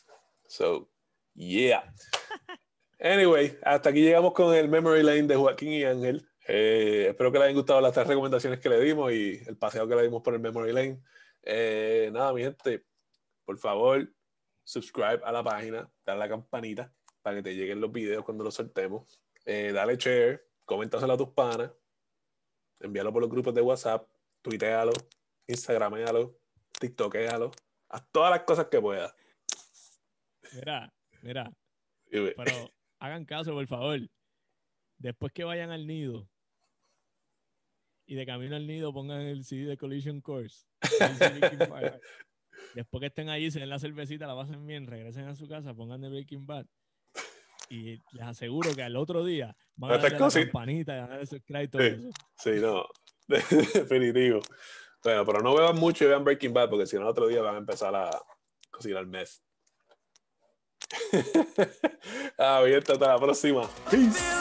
So, 0.47 0.89
yeah. 1.33 1.93
Anyway, 3.03 3.57
hasta 3.63 3.89
aquí 3.89 4.01
llegamos 4.01 4.31
con 4.33 4.53
el 4.53 4.69
Memory 4.69 5.01
Lane 5.01 5.23
de 5.23 5.35
Joaquín 5.35 5.71
y 5.71 5.83
Ángel. 5.83 6.23
Eh, 6.47 7.07
espero 7.09 7.31
que 7.31 7.37
les 7.37 7.45
hayan 7.45 7.57
gustado 7.57 7.81
las 7.81 7.93
tres 7.93 8.07
recomendaciones 8.07 8.59
que 8.59 8.69
le 8.69 8.79
dimos 8.79 9.11
y 9.11 9.41
el 9.45 9.57
paseo 9.57 9.87
que 9.87 9.95
le 9.95 10.03
dimos 10.03 10.21
por 10.21 10.33
el 10.33 10.39
Memory 10.39 10.73
Lane. 10.73 11.01
Eh, 11.43 12.09
nada, 12.11 12.33
mi 12.33 12.41
gente, 12.41 12.85
por 13.45 13.57
favor, 13.57 14.11
subscribe 14.63 15.21
a 15.23 15.31
la 15.31 15.43
página, 15.43 15.91
dale 16.05 16.23
a 16.23 16.25
la 16.25 16.29
campanita 16.29 16.93
para 17.21 17.37
que 17.37 17.43
te 17.43 17.55
lleguen 17.55 17.81
los 17.81 17.91
videos 17.91 18.23
cuando 18.23 18.43
los 18.43 18.55
soltemos. 18.55 19.21
Eh, 19.45 19.71
dale 19.73 19.97
share, 19.97 20.47
coméntaselo 20.65 21.13
a 21.13 21.17
tus 21.17 21.29
panas, 21.29 21.71
envíalo 22.79 23.11
por 23.13 23.21
los 23.21 23.29
grupos 23.29 23.53
de 23.53 23.61
WhatsApp, 23.61 24.07
tuitealo, 24.41 24.93
instagramealo, 25.47 26.39
tiktokealo, 26.79 27.51
haz 27.89 28.11
todas 28.11 28.31
las 28.31 28.41
cosas 28.41 28.67
que 28.67 28.81
puedas. 28.81 29.13
Mira, 30.53 30.93
mira. 31.21 31.51
Pero 32.09 32.71
hagan 32.99 33.25
caso, 33.25 33.53
por 33.53 33.67
favor. 33.67 33.99
Después 35.01 35.33
que 35.33 35.43
vayan 35.43 35.71
al 35.71 35.87
nido 35.87 36.29
y 38.05 38.15
de 38.15 38.25
camino 38.25 38.55
al 38.55 38.67
nido 38.67 38.93
pongan 38.93 39.21
el 39.21 39.43
CD 39.43 39.65
de 39.65 39.77
Collision 39.77 40.21
Course. 40.21 40.67
Después 42.75 42.99
que 42.99 43.07
estén 43.07 43.29
ahí, 43.29 43.49
se 43.49 43.59
den 43.59 43.69
la 43.69 43.79
cervecita, 43.79 44.27
la 44.27 44.35
pasen 44.35 44.65
bien, 44.67 44.85
regresen 44.85 45.27
a 45.27 45.35
su 45.35 45.47
casa, 45.47 45.73
pongan 45.73 46.01
de 46.01 46.09
Breaking 46.09 46.45
Bad. 46.45 46.67
Y 47.69 47.99
les 48.11 48.23
aseguro 48.23 48.75
que 48.75 48.83
al 48.83 48.95
otro 48.95 49.25
día 49.25 49.55
van 49.75 49.91
a 49.91 49.97
dar 49.97 50.11
la 50.11 50.29
campanita 50.29 50.95
y 50.95 50.99
a 50.99 51.07
dar 51.07 51.25
subscribe 51.25 51.67
todo 51.69 51.81
sí, 51.81 51.87
eso. 51.87 52.09
Sí, 52.37 52.51
no. 52.59 52.85
Definitivo. 53.27 54.41
Bueno, 55.03 55.25
pero 55.25 55.39
no 55.41 55.55
beban 55.55 55.77
mucho 55.77 56.05
y 56.05 56.09
vean 56.09 56.23
Breaking 56.23 56.53
Bad, 56.53 56.69
porque 56.69 56.85
si 56.85 56.97
no, 56.97 57.03
el 57.03 57.07
otro 57.07 57.27
día 57.27 57.41
van 57.41 57.55
a 57.55 57.59
empezar 57.59 57.95
a 57.95 58.11
cocinar 58.69 59.07
meth. 59.07 59.41
ah, 62.37 62.61
bien, 62.63 62.79
hasta 62.79 63.07
la 63.07 63.17
próxima. 63.17 63.67
Peace. 63.89 64.40